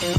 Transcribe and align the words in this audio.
Hola, 0.00 0.14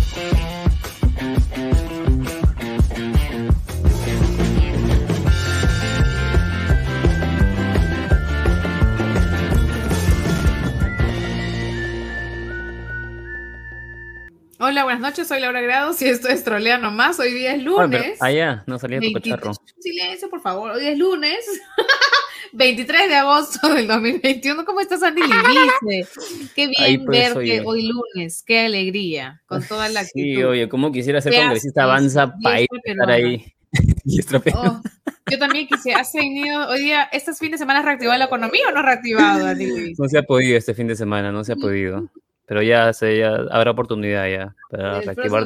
buenas 14.84 15.00
noches, 15.00 15.30
soy 15.30 15.40
Laura 15.40 15.62
Grados 15.62 16.02
y 16.02 16.10
esto 16.10 16.28
es 16.28 16.44
Trolea 16.44 16.78
Nomás. 16.78 17.18
Hoy 17.18 17.32
día 17.32 17.56
es 17.56 17.64
lunes. 17.64 18.22
allá, 18.22 18.66
no 18.68 18.78
salía 18.80 19.00
tu 19.00 19.14
cocharro. 19.14 19.54
Silencio, 19.80 20.30
por 20.30 20.42
favor. 20.42 20.72
Hoy 20.72 20.88
es 20.88 20.98
lunes, 20.98 21.40
23 22.54 23.10
de 23.10 23.16
agosto 23.16 23.74
del 23.74 23.88
2021. 23.88 24.66
¿Cómo 24.66 24.80
estás, 24.82 25.04
Andy 25.04 25.22
Libice? 25.82 26.10
Qué 26.56 26.68
bien 26.68 27.06
pues, 27.06 27.34
verte 27.34 27.62
hoy 27.66 27.90
lunes. 27.90 28.44
Qué 28.46 28.66
alegría, 28.66 29.42
con 29.46 29.64
toda 29.64 29.90
la 29.90 30.02
actitud. 30.02 30.36
Sí, 30.38 30.44
oye, 30.44 30.70
¿cómo 30.70 30.92
quisiera 30.92 31.22
ser 31.22 31.34
congresista 31.36 31.84
Avanza 31.84 32.34
para 32.42 32.60
estar 32.60 33.10
ahí? 33.10 33.54
y 34.06 34.20
oh, 34.54 34.82
yo 35.30 35.38
también 35.38 35.68
quisiera, 35.68 36.00
¿has 36.00 36.12
tenido 36.12 36.70
hoy 36.70 36.80
día, 36.80 37.04
este 37.12 37.34
fin 37.34 37.52
de 37.52 37.58
semana 37.60 37.84
reactivado 37.84 38.18
la 38.18 38.26
economía 38.26 38.70
o 38.70 38.72
no 38.72 38.82
reactivado, 38.82 39.46
Andy 39.46 39.94
No 39.96 40.08
se 40.08 40.18
ha 40.18 40.24
podido 40.24 40.58
este 40.58 40.74
fin 40.74 40.88
de 40.88 40.96
semana, 40.96 41.32
no 41.32 41.44
se 41.44 41.54
ha 41.54 41.56
podido 41.56 42.10
pero 42.50 42.64
ya, 42.64 42.92
se, 42.94 43.20
ya 43.20 43.36
habrá 43.52 43.70
oportunidad 43.70 44.28
ya 44.28 44.56
para 44.72 45.02
reactivar. 45.02 45.44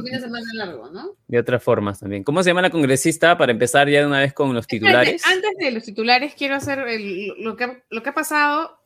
Largo, 0.53 0.89
¿no? 0.89 1.17
De 1.27 1.37
otras 1.37 1.61
formas 1.61 1.99
también. 1.99 2.23
¿Cómo 2.23 2.41
se 2.41 2.49
llama 2.49 2.61
la 2.61 2.69
congresista? 2.69 3.37
Para 3.37 3.51
empezar 3.51 3.89
ya 3.89 3.99
de 3.99 4.05
una 4.05 4.21
vez 4.21 4.31
con 4.31 4.53
los 4.53 4.65
titulares. 4.67 5.21
antes 5.25 5.51
de 5.59 5.71
los 5.71 5.83
titulares, 5.83 6.33
quiero 6.33 6.55
hacer 6.55 6.85
lo, 7.39 7.57
que, 7.57 7.83
lo 7.89 8.03
que 8.03 8.09
ha 8.09 8.13
pasado. 8.13 8.79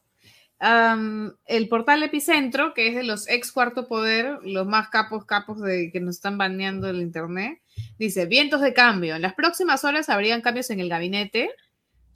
el 0.59 1.69
portal 1.69 2.01
Epicentro, 2.01 2.73
que 2.73 2.87
es 2.87 2.95
de 2.95 3.03
los 3.03 3.29
ex 3.29 3.51
cuarto 3.51 3.87
poder, 3.87 4.39
los 4.41 4.65
más 4.65 4.89
capos 4.89 5.25
capos 5.25 5.61
de 5.61 5.91
que 5.91 5.99
nos 5.99 6.15
están 6.15 6.39
baneando 6.39 6.89
el 6.89 7.01
internet, 7.01 7.61
dice: 7.99 8.25
Vientos 8.25 8.61
de 8.61 8.73
cambio. 8.73 9.15
En 9.15 9.21
las 9.21 9.35
próximas 9.35 9.83
horas 9.83 10.09
habrían 10.09 10.41
cambios 10.41 10.71
en 10.71 10.79
el 10.79 10.89
gabinete. 10.89 11.51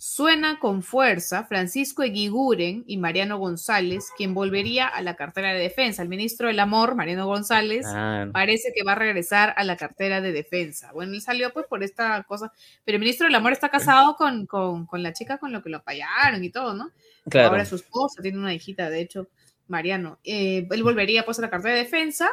Suena 0.04 0.58
con 0.58 0.82
fuerza 0.82 1.44
Francisco 1.44 2.02
Eguiguren 2.02 2.84
y 2.88 2.98
Mariano 2.98 3.38
González, 3.38 4.10
quien 4.18 4.34
volvería 4.34 4.88
a 4.88 5.00
la 5.04 5.16
cartera 5.16 5.54
de 5.54 5.60
defensa. 5.60 6.02
El 6.02 6.10
ministro 6.10 6.48
del 6.48 6.60
Amor, 6.60 6.96
Mariano 6.96 7.28
González, 7.28 7.86
parece 8.34 8.74
que 8.76 8.84
va 8.84 8.94
a 8.94 8.96
regresar 8.96 9.54
a 9.56 9.64
la 9.64 9.78
cartera 9.78 10.20
de 10.20 10.32
defensa. 10.32 10.92
Bueno, 10.92 11.14
él 11.14 11.22
salió 11.22 11.54
pues 11.54 11.68
por 11.68 11.84
esta 11.84 12.24
cosa, 12.24 12.52
pero 12.84 12.96
el 12.96 13.00
ministro 13.00 13.28
del 13.28 13.36
Amor 13.36 13.52
está 13.52 13.70
casado 13.70 14.16
con, 14.16 14.48
la 14.92 15.14
chica 15.14 15.38
con 15.38 15.54
lo 15.54 15.62
que 15.62 15.70
lo 15.70 15.78
apayaron 15.78 16.44
y 16.44 16.50
todo, 16.50 16.74
¿no? 16.74 16.90
Claro. 17.30 17.50
Ahora 17.50 17.66
su 17.66 17.76
esposa 17.76 18.24
tiene 18.24 18.40
una 18.40 18.56
hijita, 18.56 18.90
de 18.90 19.02
hecho, 19.02 19.28
Mariano. 19.68 20.18
Eh, 20.24 20.68
él 20.72 20.82
volvería 20.82 21.26
pues 21.26 21.38
a 21.38 21.44
la 21.44 21.52
cartera 21.52 21.76
de 21.76 21.84
defensa, 21.84 22.28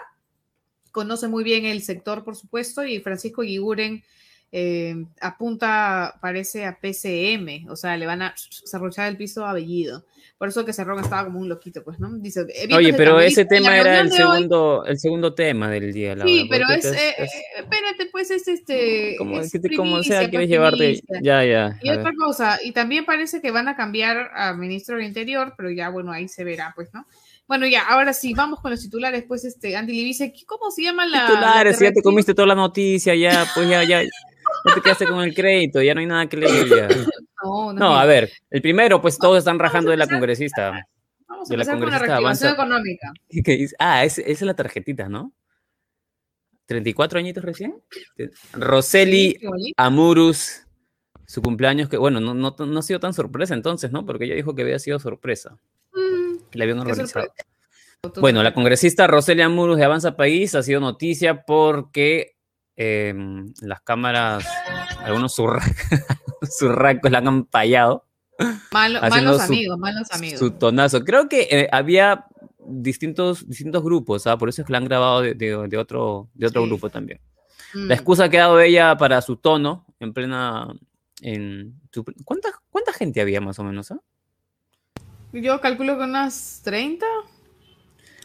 conoce 0.90 1.28
muy 1.28 1.44
bien 1.44 1.66
el 1.66 1.82
sector, 1.82 2.24
por 2.24 2.34
supuesto, 2.34 2.82
y 2.86 3.00
Francisco 3.00 3.42
Eguiguren 3.42 4.04
eh, 4.50 5.04
apunta, 5.20 6.18
parece 6.20 6.64
a 6.64 6.78
PCM, 6.80 7.68
o 7.68 7.76
sea, 7.76 7.96
le 7.96 8.06
van 8.06 8.22
a 8.22 8.34
cerruchar 8.36 9.08
el 9.08 9.16
piso 9.16 9.44
a 9.44 9.52
Bellido. 9.52 10.04
Por 10.38 10.48
eso 10.48 10.64
que 10.64 10.72
Cerrón 10.72 11.00
estaba 11.00 11.24
como 11.24 11.40
un 11.40 11.48
loquito, 11.48 11.82
pues, 11.82 11.98
¿no? 11.98 12.16
Dice, 12.18 12.46
Oye, 12.72 12.94
pero 12.94 13.18
ese 13.18 13.44
tema 13.44 13.76
era 13.76 14.00
el 14.00 14.12
segundo, 14.12 14.84
el 14.86 14.96
segundo 14.96 15.34
tema 15.34 15.68
del 15.68 15.92
día. 15.92 16.14
La 16.14 16.24
sí, 16.24 16.46
pero 16.48 16.64
es, 16.68 16.84
eh, 16.84 17.14
espérate, 17.58 18.06
pues 18.12 18.30
es 18.30 18.46
este. 18.46 19.16
Como, 19.18 19.40
como 19.76 20.02
sea, 20.04 20.30
quieres 20.30 20.48
llevarte. 20.48 21.02
Ya, 21.22 21.44
ya. 21.44 21.76
Y 21.82 21.90
otra 21.90 22.12
cosa, 22.16 22.60
y 22.62 22.70
también 22.70 23.04
parece 23.04 23.40
que 23.40 23.50
van 23.50 23.66
a 23.66 23.74
cambiar 23.74 24.30
a 24.32 24.54
ministro 24.54 24.96
del 24.96 25.06
Interior, 25.06 25.54
pero 25.56 25.72
ya, 25.72 25.88
bueno, 25.88 26.12
ahí 26.12 26.28
se 26.28 26.44
verá, 26.44 26.72
pues, 26.76 26.88
¿no? 26.94 27.04
Bueno, 27.48 27.66
ya, 27.66 27.88
ahora 27.88 28.12
sí, 28.12 28.32
vamos 28.32 28.60
con 28.60 28.70
los 28.70 28.80
titulares, 28.80 29.24
pues, 29.26 29.44
este, 29.44 29.74
Andy 29.76 29.92
Libice, 29.92 30.32
¿cómo 30.46 30.70
se 30.70 30.84
llama 30.84 31.04
la. 31.04 31.26
Titulares, 31.26 31.80
ya 31.80 31.90
te 31.90 32.02
comiste 32.02 32.32
toda 32.32 32.46
la 32.46 32.54
noticia, 32.54 33.14
ya, 33.16 33.44
pues 33.54 33.68
ya, 33.68 33.82
ya. 33.82 34.02
No 34.64 34.74
te 34.74 34.80
quedaste 34.80 35.06
con 35.06 35.22
el 35.22 35.34
crédito, 35.34 35.82
ya 35.82 35.94
no 35.94 36.00
hay 36.00 36.06
nada 36.06 36.28
que 36.28 36.36
leer 36.36 36.68
ya. 36.68 36.88
No, 37.44 37.72
no, 37.72 37.96
a 37.96 38.04
ver, 38.04 38.32
el 38.50 38.60
primero, 38.60 39.00
pues 39.00 39.16
todos 39.16 39.38
están 39.38 39.60
rajando 39.60 39.92
de 39.92 39.96
la 39.96 40.08
congresista. 40.08 40.84
Vamos 41.28 41.48
a 41.48 41.54
de 41.54 41.56
la 41.56 41.64
con 41.66 41.88
la 41.88 41.98
reactivación 42.00 42.52
económica. 42.52 43.12
Ah, 43.78 44.04
esa 44.04 44.22
es 44.22 44.42
la 44.42 44.54
tarjetita, 44.54 45.08
¿no? 45.08 45.32
¿34 46.68 47.18
añitos 47.18 47.44
recién? 47.44 47.80
Roseli 48.52 49.38
Amurus, 49.76 50.66
su 51.26 51.40
cumpleaños, 51.40 51.88
que 51.88 51.96
bueno, 51.96 52.20
no, 52.20 52.34
no, 52.34 52.54
no, 52.58 52.78
ha 52.78 52.82
sido 52.82 52.98
tan 53.00 53.14
sorpresa 53.14 53.54
entonces, 53.54 53.92
¿no? 53.92 54.04
Porque 54.04 54.24
ella 54.24 54.34
dijo 54.34 54.54
que 54.54 54.62
había 54.62 54.78
sido 54.80 54.98
sorpresa. 54.98 55.56
Mm, 55.92 56.38
que 56.50 56.58
le 56.58 56.64
habían 56.64 56.80
organizado. 56.80 57.32
Bueno, 58.20 58.42
la 58.42 58.54
congresista 58.54 59.06
Roseli 59.06 59.42
Amurus 59.42 59.76
de 59.78 59.84
Avanza 59.84 60.16
País 60.16 60.54
ha 60.54 60.62
sido 60.62 60.80
noticia 60.80 61.44
porque 61.44 62.37
Em, 62.80 63.52
las 63.60 63.80
cámaras, 63.80 64.46
algunos 65.02 65.34
surracos 65.34 65.74
la 67.10 67.18
han 67.18 67.26
ampallado. 67.26 68.06
malos 68.70 69.02
amigos, 69.40 69.76
malos 69.76 70.08
amigos. 70.12 70.38
Su 70.38 70.52
tonazo. 70.52 71.04
Creo 71.04 71.28
que 71.28 71.48
eh, 71.50 71.68
había 71.72 72.26
distintos, 72.64 73.48
distintos 73.48 73.82
grupos, 73.82 74.28
¿ah? 74.28 74.38
por 74.38 74.48
eso 74.48 74.62
es 74.62 74.66
que 74.66 74.72
la 74.72 74.78
han 74.78 74.84
grabado 74.84 75.22
de, 75.22 75.76
otro, 75.76 76.28
de 76.34 76.46
otro 76.46 76.66
grupo 76.66 76.88
también. 76.88 77.20
La 77.74 77.96
mm. 77.96 77.98
excusa 77.98 78.28
que 78.28 78.38
ha 78.38 78.42
dado 78.42 78.60
ella 78.60 78.96
para 78.96 79.20
su 79.22 79.36
tono, 79.36 79.84
en 79.98 80.12
plena... 80.12 80.68
En 81.20 81.80
¿cuánta, 82.24 82.50
¿Cuánta 82.70 82.92
gente 82.92 83.20
había 83.20 83.40
más 83.40 83.58
o 83.58 83.64
menos? 83.64 83.90
Ah? 83.90 83.98
Yo 85.32 85.60
calculo 85.60 85.98
que 85.98 86.04
unas 86.04 86.60
30. 86.62 87.04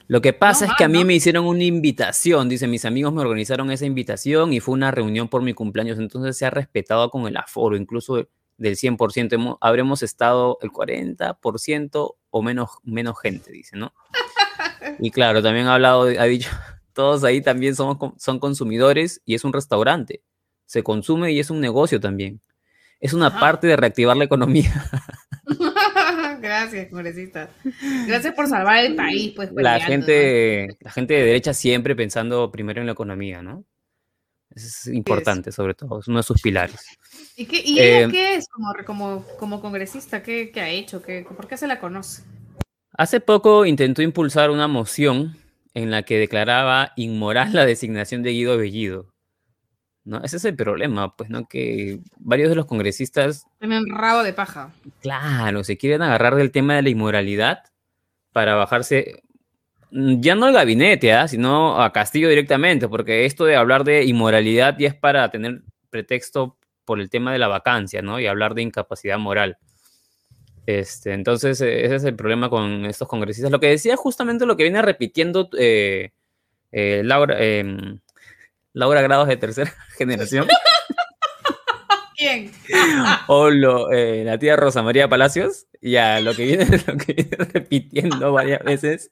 Lo 0.08 0.22
que 0.22 0.34
pasa 0.34 0.66
es 0.66 0.72
que 0.78 0.84
a 0.84 0.90
mí 0.90 1.06
me 1.06 1.14
hicieron 1.14 1.46
una 1.46 1.64
invitación, 1.64 2.50
dice, 2.50 2.68
mis 2.68 2.86
amigos 2.86 3.14
me 3.14 3.22
organizaron 3.22 3.72
esa 3.72 3.86
invitación 3.86 4.54
y 4.54 4.60
fue 4.60 4.74
una 4.74 4.92
reunión 4.92 5.30
por 5.30 5.42
mi 5.42 5.54
cumpleaños, 5.54 5.98
entonces 5.98 6.38
se 6.38 6.46
ha 6.46 6.50
respetado 6.50 7.10
con 7.10 7.28
el 7.28 7.38
aforo, 7.38 7.78
incluso 7.78 8.28
del 8.58 8.76
100%, 8.76 9.58
habremos 9.62 10.04
estado 10.04 10.58
el 10.62 10.72
40% 10.72 12.16
o 12.30 12.42
menos, 12.42 12.70
menos 12.84 13.20
gente, 13.20 13.52
dice, 13.52 13.78
¿no? 13.78 13.94
Y 15.00 15.12
claro, 15.12 15.42
también 15.42 15.68
ha 15.68 15.76
hablado, 15.76 16.04
ha 16.04 16.26
dicho, 16.26 16.50
todos 16.94 17.24
ahí 17.24 17.42
también 17.42 17.76
somos, 17.76 17.98
son 18.18 18.40
consumidores 18.40 19.22
y 19.26 19.36
es 19.36 19.44
un 19.46 19.54
restaurante, 19.54 20.22
se 20.66 20.84
consume 20.84 21.32
y 21.32 21.40
es 21.40 21.50
un 21.50 21.62
negocio 21.62 22.00
también. 22.00 22.42
Es 23.00 23.12
una 23.14 23.38
parte 23.38 23.68
de 23.68 23.76
reactivar 23.76 24.16
la 24.16 24.24
economía. 24.24 24.72
Gracias, 26.44 26.90
congresista. 26.90 27.50
Gracias 28.06 28.34
por 28.34 28.48
salvar 28.48 28.84
el 28.84 28.98
país, 28.98 29.32
pues. 29.34 29.50
La 29.54 29.80
gente, 29.80 30.76
la 30.82 30.92
gente 30.92 31.14
de 31.14 31.24
derecha 31.24 31.54
siempre 31.54 31.96
pensando 31.96 32.52
primero 32.52 32.82
en 32.82 32.88
la 32.88 32.92
economía, 32.92 33.42
¿no? 33.42 33.64
Es 34.50 34.88
importante, 34.88 35.54
sobre 35.54 35.74
todo, 35.74 36.02
es 36.02 36.08
uno 36.10 36.18
de 36.18 36.24
sus 36.24 36.42
pilares. 36.42 36.86
¿Y, 37.38 37.46
qué, 37.46 37.64
ella 37.66 38.02
eh, 38.02 38.08
qué 38.12 38.36
es 38.36 38.48
como, 38.86 39.26
como, 39.40 39.62
congresista? 39.62 40.22
¿Qué, 40.22 40.52
ha 40.58 40.70
hecho? 40.70 41.02
¿Qué, 41.02 41.26
¿Por 41.26 41.48
qué 41.48 41.56
se 41.56 41.66
la 41.66 41.80
conoce? 41.80 42.24
Hace 42.92 43.22
poco 43.22 43.66
intentó 43.66 44.02
impulsar 44.02 44.52
una 44.52 44.68
moción 44.68 45.38
en 45.74 45.92
la 45.92 46.04
que 46.04 46.20
declaraba 46.20 46.92
inmoral 46.98 47.54
la 47.54 47.66
designación 47.66 48.22
de 48.22 48.32
Guido 48.32 48.58
Bellido. 48.58 49.13
¿No? 50.06 50.22
Ese 50.24 50.38
es 50.38 50.46
el 50.46 50.56
problema, 50.56 51.16
pues, 51.16 51.30
¿no? 51.30 51.48
Que 51.48 52.00
varios 52.18 52.50
de 52.50 52.56
los 52.56 52.66
congresistas... 52.66 53.46
Tienen 53.60 53.86
rabo 53.90 54.24
de 54.24 54.34
paja. 54.34 54.72
Claro, 55.02 55.64
se 55.64 55.78
quieren 55.78 56.02
agarrar 56.02 56.36
del 56.36 56.52
tema 56.52 56.76
de 56.76 56.82
la 56.82 56.90
inmoralidad 56.90 57.64
para 58.32 58.56
bajarse, 58.56 59.24
mm, 59.92 60.20
ya 60.20 60.36
no 60.36 60.48
al 60.48 60.54
gabinete, 60.54 61.14
¿ah? 61.14 61.28
sino 61.28 61.82
a 61.82 61.94
Castillo 61.94 62.30
directamente, 62.30 62.88
porque 62.88 63.26
esto 63.26 63.46
de 63.46 63.56
hablar 63.56 63.84
de 63.84 64.04
inmoralidad 64.04 64.78
ya 64.78 64.90
es 64.90 64.96
para 64.96 65.30
tener 65.32 65.62
pretexto 65.90 66.58
por 66.86 67.00
el 67.00 67.10
tema 67.10 67.32
de 67.32 67.40
la 67.40 67.48
vacancia, 67.48 68.02
¿no? 68.02 68.20
Y 68.20 68.28
hablar 68.28 68.56
de 68.56 68.64
incapacidad 68.64 69.18
moral. 69.18 69.58
Este, 70.66 71.14
entonces, 71.14 71.62
e, 71.62 71.86
ese 71.86 71.96
es 71.96 72.04
el 72.04 72.16
problema 72.16 72.50
con 72.50 72.86
estos 72.86 73.08
congresistas. 73.08 73.52
Lo 73.52 73.60
que 73.60 73.70
decía 73.70 73.96
justamente 73.96 74.46
lo 74.46 74.58
que 74.58 74.64
viene 74.64 74.82
repitiendo 74.82 75.50
eh, 75.58 76.12
eh, 76.72 77.02
Laura, 77.04 77.38
em, 77.40 78.00
Laura 78.74 79.02
Grados 79.02 79.28
de 79.28 79.38
tercera 79.38 79.74
generación. 79.98 80.48
¿Quién? 82.16 82.52
o 83.28 83.50
eh, 83.92 84.24
la 84.26 84.38
tía 84.38 84.56
Rosa 84.56 84.82
María 84.84 85.08
Palacios. 85.08 85.68
Ya, 85.82 86.20
lo 86.20 86.34
que, 86.34 86.46
viene, 86.46 86.66
lo 86.88 86.98
que 86.98 87.14
viene 87.14 87.38
repitiendo 87.38 88.32
varias 88.32 88.64
veces 88.64 89.12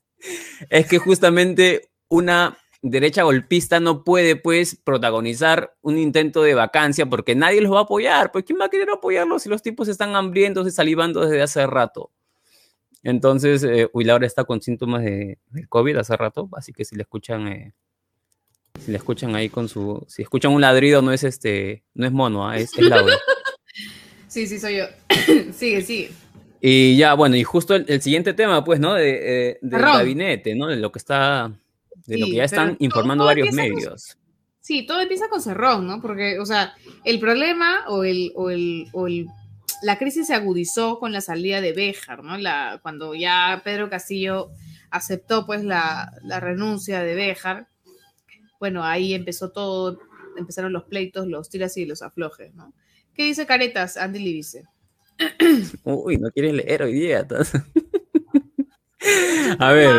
es 0.69 0.87
que 0.87 0.97
justamente 0.97 1.89
una 2.07 2.57
derecha 2.81 3.23
golpista 3.23 3.79
no 3.79 4.03
puede, 4.03 4.35
pues, 4.35 4.75
protagonizar 4.75 5.75
un 5.81 5.97
intento 5.97 6.41
de 6.41 6.55
vacancia 6.55 7.05
porque 7.05 7.35
nadie 7.35 7.61
los 7.61 7.73
va 7.73 7.79
a 7.79 7.83
apoyar. 7.83 8.31
Pues, 8.31 8.45
¿quién 8.45 8.59
va 8.59 8.65
a 8.65 8.69
querer 8.69 8.89
apoyarlos 8.89 9.43
si 9.43 9.49
los 9.49 9.61
tipos 9.61 9.87
están 9.87 10.15
hambrientos 10.15 10.67
y 10.67 10.71
salivando 10.71 11.21
desde 11.21 11.41
hace 11.41 11.67
rato? 11.67 12.11
Entonces, 13.03 13.63
eh, 13.63 13.89
uy, 13.93 14.03
Laura 14.03 14.27
está 14.27 14.43
con 14.43 14.61
síntomas 14.61 15.03
de, 15.03 15.39
COVID 15.69 15.97
hace 15.97 16.15
rato, 16.17 16.49
así 16.53 16.71
que 16.71 16.85
si 16.85 16.95
le 16.95 17.03
escuchan, 17.03 17.47
eh, 17.47 17.73
si 18.79 18.91
la 18.91 18.97
escuchan 18.97 19.35
ahí 19.35 19.49
con 19.49 19.67
su. 19.67 20.05
Si 20.07 20.21
escuchan 20.21 20.51
un 20.51 20.61
ladrido, 20.61 21.01
no 21.01 21.11
es 21.11 21.23
este. 21.23 21.83
No 21.93 22.05
es 22.05 22.11
mono, 22.11 22.47
¿ah? 22.47 22.57
es, 22.57 22.75
Laura. 22.77 23.15
sí, 24.27 24.47
sí, 24.47 24.59
soy 24.59 24.77
yo. 24.77 24.85
sigue, 25.53 25.81
sigue. 25.81 26.11
Y 26.61 26.95
ya, 26.95 27.15
bueno, 27.15 27.35
y 27.35 27.43
justo 27.43 27.75
el, 27.75 28.01
siguiente 28.01 28.33
tema, 28.33 28.63
pues, 28.63 28.79
¿no? 28.79 28.93
De, 28.93 29.49
eh, 29.49 29.59
del 29.61 29.81
gabinete, 29.81 30.53
¿no? 30.55 30.67
De 30.67 30.75
lo 30.75 30.91
que 30.91 30.99
está 30.99 31.51
de 32.05 32.17
lo 32.17 32.25
que 32.27 32.35
ya 32.35 32.43
están 32.43 32.75
informando 32.79 33.25
varios 33.25 33.53
medios. 33.53 34.17
sí, 34.59 34.85
todo 34.85 35.01
empieza 35.01 35.29
con 35.29 35.41
Cerrón, 35.41 35.87
¿no? 35.87 36.01
Porque, 36.01 36.39
o 36.39 36.45
sea, 36.45 36.73
el 37.03 37.19
problema 37.19 37.85
o 37.87 38.03
el, 38.03 38.31
o 38.35 38.49
el, 38.49 38.87
o 38.93 39.07
el 39.07 39.27
la 39.81 39.97
crisis 39.97 40.27
se 40.27 40.35
agudizó 40.35 40.99
con 40.99 41.11
la 41.11 41.21
salida 41.21 41.59
de 41.59 41.73
Béjar, 41.73 42.23
¿no? 42.23 42.37
La, 42.37 42.79
cuando 42.83 43.15
ya 43.15 43.61
Pedro 43.63 43.89
Castillo 43.89 44.51
aceptó 44.91 45.47
pues 45.47 45.63
la, 45.63 46.13
la 46.23 46.39
renuncia 46.39 47.01
de 47.01 47.15
Béjar, 47.15 47.67
bueno, 48.61 48.83
ahí 48.83 49.15
empezó 49.15 49.51
todo, 49.51 49.99
empezaron 50.37 50.71
los 50.71 50.83
pleitos, 50.83 51.25
los 51.25 51.49
tiras 51.49 51.75
y 51.77 51.87
los 51.87 52.03
aflojes, 52.03 52.53
¿no? 52.53 52.75
¿Qué 53.11 53.23
dice 53.23 53.47
Caretas, 53.47 53.97
Andy 53.97 54.19
Libice? 54.19 54.65
Uy, 55.83 56.17
no 56.17 56.29
quieres 56.29 56.53
leer 56.53 56.83
hoy 56.83 56.93
día. 56.93 57.27
A 59.57 59.73
ver, 59.73 59.95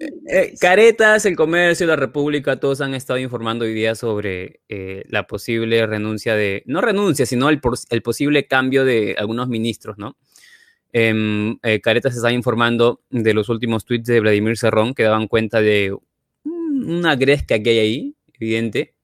eh, 0.00 0.10
eh, 0.26 0.54
Caretas, 0.58 1.26
el 1.26 1.36
comercio, 1.36 1.86
la 1.86 1.96
República, 1.96 2.58
todos 2.58 2.80
han 2.80 2.94
estado 2.94 3.18
informando 3.18 3.66
hoy 3.66 3.74
día 3.74 3.94
sobre 3.94 4.62
eh, 4.70 5.04
la 5.08 5.26
posible 5.26 5.86
renuncia 5.86 6.34
de, 6.34 6.62
no 6.64 6.80
renuncia, 6.80 7.26
sino 7.26 7.50
el, 7.50 7.60
el 7.90 8.02
posible 8.02 8.46
cambio 8.46 8.86
de 8.86 9.16
algunos 9.18 9.48
ministros, 9.48 9.98
¿no? 9.98 10.16
Em, 10.94 11.58
Caretas 11.82 12.16
está 12.16 12.32
informando 12.32 13.02
de 13.10 13.34
los 13.34 13.50
últimos 13.50 13.84
tweets 13.84 14.06
de 14.06 14.20
Vladimir 14.20 14.56
Cerrón 14.56 14.94
que 14.94 15.02
daban 15.02 15.28
cuenta 15.28 15.60
de 15.60 15.94
una 16.84 17.16
gresca 17.16 17.62
que 17.62 17.70
hay 17.70 17.78
ahí, 17.78 18.16
evidente, 18.34 18.94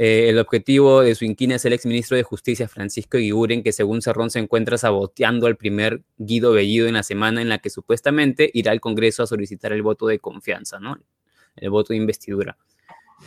eh, 0.00 0.28
el 0.28 0.38
objetivo 0.38 1.00
de 1.00 1.16
su 1.16 1.24
inquina 1.24 1.56
es 1.56 1.64
el 1.64 1.72
exministro 1.72 2.16
de 2.16 2.22
Justicia, 2.22 2.68
Francisco 2.68 3.18
Guiguren, 3.18 3.64
que 3.64 3.72
según 3.72 4.00
Cerrón 4.00 4.30
se 4.30 4.38
encuentra 4.38 4.78
saboteando 4.78 5.48
al 5.48 5.56
primer 5.56 6.02
Guido 6.18 6.52
Bellido 6.52 6.86
en 6.86 6.94
la 6.94 7.02
semana 7.02 7.42
en 7.42 7.48
la 7.48 7.58
que 7.58 7.68
supuestamente 7.68 8.48
irá 8.54 8.70
al 8.70 8.80
Congreso 8.80 9.24
a 9.24 9.26
solicitar 9.26 9.72
el 9.72 9.82
voto 9.82 10.06
de 10.06 10.20
confianza, 10.20 10.78
¿no? 10.78 11.00
El 11.56 11.70
voto 11.70 11.92
de 11.92 11.96
investidura. 11.96 12.56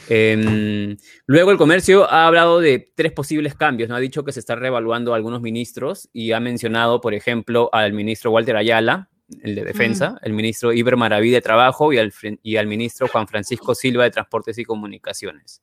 Em, 0.08 0.96
luego 1.26 1.52
el 1.52 1.58
comercio 1.58 2.10
ha 2.10 2.26
hablado 2.26 2.62
de 2.62 2.94
tres 2.96 3.12
posibles 3.12 3.54
cambios, 3.54 3.90
¿no? 3.90 3.98
Ha 3.98 4.00
dicho 4.00 4.24
que 4.24 4.32
se 4.32 4.40
está 4.40 4.56
reevaluando 4.56 5.12
a 5.12 5.18
algunos 5.18 5.42
ministros 5.42 6.10
y 6.14 6.32
ha 6.32 6.40
mencionado, 6.40 7.02
por 7.02 7.14
ejemplo, 7.14 7.70
al 7.74 7.92
ministro 7.92 8.32
Walter 8.32 8.56
Ayala, 8.56 9.10
el 9.44 9.56
de 9.56 9.64
Defensa, 9.64 10.18
el 10.22 10.34
ministro 10.34 10.74
Iber 10.74 10.98
Maraví 10.98 11.32
de 11.32 11.42
Trabajo 11.42 11.94
y 11.94 11.98
al, 11.98 12.14
y 12.44 12.56
al 12.58 12.68
ministro 12.68 13.08
Juan 13.08 13.28
Francisco 13.28 13.76
Silva 13.76 14.04
de 14.04 14.12
Transportes 14.12 14.58
y 14.58 14.66
Comunicaciones. 14.66 15.62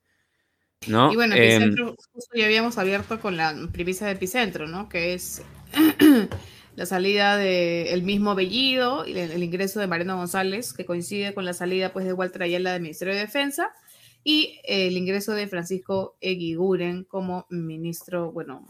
¿no? 0.87 1.11
Y 1.11 1.15
bueno, 1.15 1.35
Epicentro, 1.35 1.95
justo 2.13 2.31
ya 2.35 2.45
habíamos 2.45 2.77
abierto 2.77 3.19
con 3.19 3.37
la 3.37 3.53
premisa 3.71 4.05
de 4.05 4.13
Epicentro, 4.13 4.67
¿no? 4.67 4.87
Que 4.87 5.13
es 5.13 5.41
la 6.75 6.85
salida 6.85 7.37
del 7.37 8.03
mismo 8.03 8.35
Bellido 8.35 9.05
y 9.05 9.17
el, 9.17 9.43
ingreso 9.43 9.79
de 9.79 9.87
Mariano 9.87 10.17
González, 10.17 10.73
que 10.73 10.85
coincide 10.85 11.33
con 11.33 11.45
la 11.45 11.53
salida 11.53 11.91
pues, 11.91 12.05
de 12.05 12.13
Walter 12.13 12.43
Ayala 12.43 12.73
del 12.73 12.81
Ministerio 12.81 13.13
de 13.13 13.21
Defensa, 13.21 13.71
y 14.23 14.59
el 14.63 14.95
ingreso 14.97 15.33
de 15.33 15.47
Francisco 15.47 16.17
Eguiguren 16.21 17.03
como 17.03 17.45
ministro, 17.49 18.31
bueno, 18.31 18.65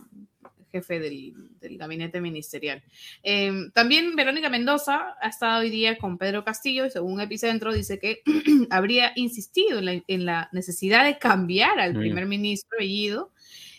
jefe 0.71 0.99
del, 0.99 1.77
gabinete 1.77 2.21
ministerial. 2.21 2.81
Em, 3.23 3.71
también 3.71 4.15
Verónica 4.15 4.49
Mendoza 4.49 5.15
ha 5.21 5.27
estado 5.27 5.61
hoy 5.61 5.69
día 5.69 5.97
con 5.97 6.17
Pedro 6.17 6.43
Castillo 6.43 6.85
y 6.85 6.89
según 6.89 7.19
Epicentro 7.21 7.73
dice 7.73 7.99
que 7.99 8.21
habría 8.69 9.11
insistido 9.15 9.79
en 9.79 10.25
la, 10.25 10.49
necesidad 10.51 11.05
de 11.05 11.17
cambiar 11.17 11.79
al 11.79 11.95
primer 11.95 12.25
ministro 12.25 12.77
Bellido 12.79 13.31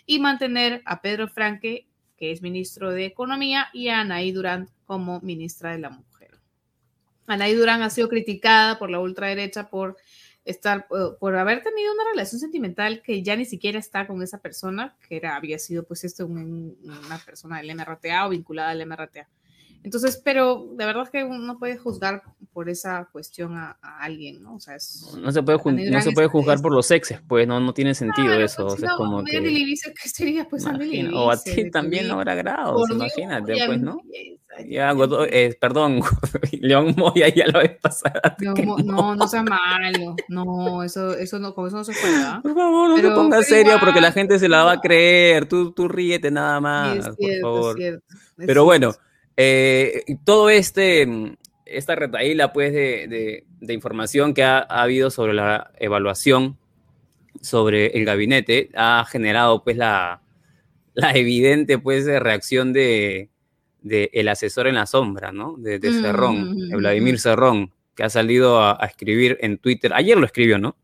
y 0.06 0.18
mantener 0.18 0.82
a 0.84 1.00
Pedro 1.00 1.28
Franque, 1.28 1.86
que 2.16 2.32
es 2.32 2.42
ministro 2.42 2.90
de 2.90 3.06
Economía, 3.06 3.68
y 3.72 3.88
a 3.88 4.00
Anaí 4.00 4.32
Durán 4.32 4.68
como 4.84 5.20
ministra 5.20 5.72
de 5.72 5.78
la 5.78 5.90
Mujer. 5.90 6.30
Anaí 7.26 7.54
Durán 7.54 7.82
ha 7.82 7.90
sido 7.90 8.08
criticada 8.08 8.78
por 8.78 8.90
la 8.90 8.98
ultraderecha 8.98 9.70
por 9.70 9.96
estar, 10.44 10.86
por 10.88 11.36
haber 11.36 11.62
tenido 11.62 11.92
una 11.92 12.04
relación 12.10 12.40
sentimental 12.40 13.02
que 13.02 13.22
ya 13.22 13.36
ni 13.36 13.44
siquiera 13.44 13.78
está 13.78 14.06
con 14.06 14.22
esa 14.22 14.38
persona, 14.38 14.96
que 15.08 15.16
era, 15.16 15.36
había 15.36 15.58
sido 15.58 15.84
pues 15.84 16.04
esto 16.04 16.26
una 16.26 17.18
persona 17.24 17.58
del 17.58 17.74
MRTA 17.74 18.26
o 18.26 18.30
vinculada 18.30 18.70
al 18.70 18.86
MRTA. 18.86 19.28
Entonces, 19.82 20.20
pero 20.22 20.68
de 20.76 20.84
verdad 20.84 21.04
es 21.04 21.10
que 21.10 21.24
uno 21.24 21.58
puede 21.58 21.78
juzgar 21.78 22.22
por 22.52 22.68
esa 22.68 23.08
cuestión 23.10 23.56
a, 23.56 23.78
alguien, 23.98 24.42
¿no? 24.42 24.56
O 24.56 24.60
sea, 24.60 24.76
es, 24.76 25.16
no 25.18 25.32
se 25.32 25.42
puede, 25.42 25.90
no 25.90 26.00
se 26.02 26.12
puede 26.12 26.28
juzgar 26.28 26.60
por 26.60 26.72
los 26.72 26.86
sexes, 26.86 27.20
pues 27.26 27.48
no, 27.48 27.60
no 27.60 27.72
tiene 27.72 27.94
sentido 27.94 28.34
eso. 28.34 28.64
Pues, 28.64 28.74
o 28.74 28.76
sea, 28.76 28.90
es 28.90 28.94
como 28.96 29.24
que, 29.24 29.40
que 29.40 30.08
sería 30.08 30.46
pues 30.46 30.66
O 30.66 31.30
a 31.30 31.42
ti 31.42 31.70
también 31.70 32.08
no 32.08 32.14
habrá 32.14 32.34
grado, 32.34 32.84
imagínate, 32.90 33.54
pues, 33.66 33.80
¿no? 33.80 34.02
Ya, 34.68 34.94
eh, 35.30 35.56
perdón, 35.60 36.00
León 36.52 36.94
Moya 36.96 37.28
ya 37.28 37.46
lo 37.46 37.60
vez 37.60 37.78
pasada. 37.80 38.36
No, 38.40 38.54
no, 38.84 39.16
no 39.16 39.28
sea 39.28 39.42
malo. 39.42 40.16
No, 40.28 40.82
eso, 40.82 41.16
eso 41.16 41.38
no, 41.38 41.54
con 41.54 41.68
eso 41.68 41.76
no 41.76 41.84
se 41.84 41.92
puede. 41.92 42.40
Por 42.42 42.54
favor, 42.54 42.90
no 42.90 42.96
te 42.96 43.10
pongas 43.10 43.46
serio 43.46 43.74
porque 43.80 44.00
la 44.00 44.12
gente 44.12 44.38
se 44.38 44.48
la 44.48 44.64
va 44.64 44.72
a 44.72 44.80
creer. 44.80 45.46
Tú, 45.46 45.72
tú 45.72 45.88
ríete 45.88 46.30
nada 46.30 46.60
más, 46.60 47.08
por 47.08 47.40
favor. 47.40 47.78
Pero 48.36 48.64
bueno, 48.64 48.94
eh, 49.36 50.04
todo 50.24 50.50
este, 50.50 51.36
esta 51.64 51.94
retaíla 51.94 52.52
pues 52.52 52.72
de, 52.72 53.44
de, 53.60 53.74
información 53.74 54.34
que 54.34 54.42
ha, 54.42 54.58
ha, 54.58 54.82
habido 54.82 55.10
sobre 55.10 55.34
la 55.34 55.70
evaluación 55.78 56.58
sobre 57.40 57.86
el 57.96 58.04
gabinete 58.04 58.70
ha 58.74 59.04
generado 59.08 59.62
pues 59.64 59.76
la, 59.76 60.20
la 60.94 61.12
evidente 61.12 61.78
pues 61.78 62.06
reacción 62.06 62.72
de 62.72 63.30
del 63.82 64.10
el 64.12 64.28
asesor 64.28 64.66
en 64.66 64.76
la 64.76 64.86
sombra, 64.86 65.32
¿no? 65.32 65.56
De, 65.58 65.78
de 65.78 65.92
Cerrón, 65.92 66.68
de 66.68 66.76
Vladimir 66.76 67.18
Cerrón, 67.18 67.72
que 67.94 68.04
ha 68.04 68.10
salido 68.10 68.62
a, 68.62 68.78
escribir 68.82 69.38
en 69.40 69.58
Twitter, 69.58 69.92
ayer 69.94 70.16
lo 70.16 70.26
escribió, 70.26 70.58
¿no? 70.58 70.76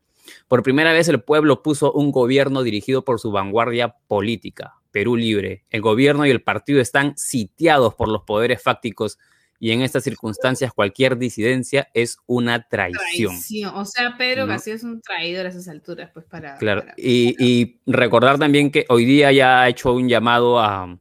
Por 0.48 0.62
primera 0.62 0.92
vez 0.92 1.08
el 1.08 1.20
pueblo 1.20 1.62
puso 1.62 1.92
un 1.92 2.12
gobierno 2.12 2.62
dirigido 2.62 3.04
por 3.04 3.20
su 3.20 3.30
vanguardia 3.30 3.96
política, 4.06 4.74
Perú 4.90 5.16
Libre. 5.16 5.64
El 5.70 5.82
gobierno 5.82 6.26
y 6.26 6.30
el 6.30 6.42
partido 6.42 6.80
están 6.80 7.16
sitiados 7.16 7.94
por 7.94 8.08
los 8.08 8.22
poderes 8.22 8.62
fácticos 8.62 9.18
y 9.58 9.70
en 9.72 9.82
estas 9.82 10.04
circunstancias 10.04 10.72
cualquier 10.72 11.16
disidencia 11.16 11.88
es 11.94 12.18
una 12.26 12.68
traición. 12.68 13.34
O 13.74 13.84
sea, 13.84 14.16
Pedro 14.18 14.46
casi 14.46 14.72
es 14.72 14.82
un 14.82 15.00
traidor 15.00 15.46
a 15.46 15.48
esas 15.48 15.68
alturas, 15.68 16.10
pues 16.12 16.26
para... 16.26 16.56
Claro, 16.56 16.84
Y, 16.96 17.34
y, 17.38 17.80
recordar 17.86 18.38
también 18.38 18.70
que 18.70 18.84
hoy 18.88 19.04
día 19.04 19.32
ya 19.32 19.62
ha 19.62 19.68
hecho 19.68 19.92
un 19.92 20.08
llamado 20.08 20.60
a, 20.60 20.98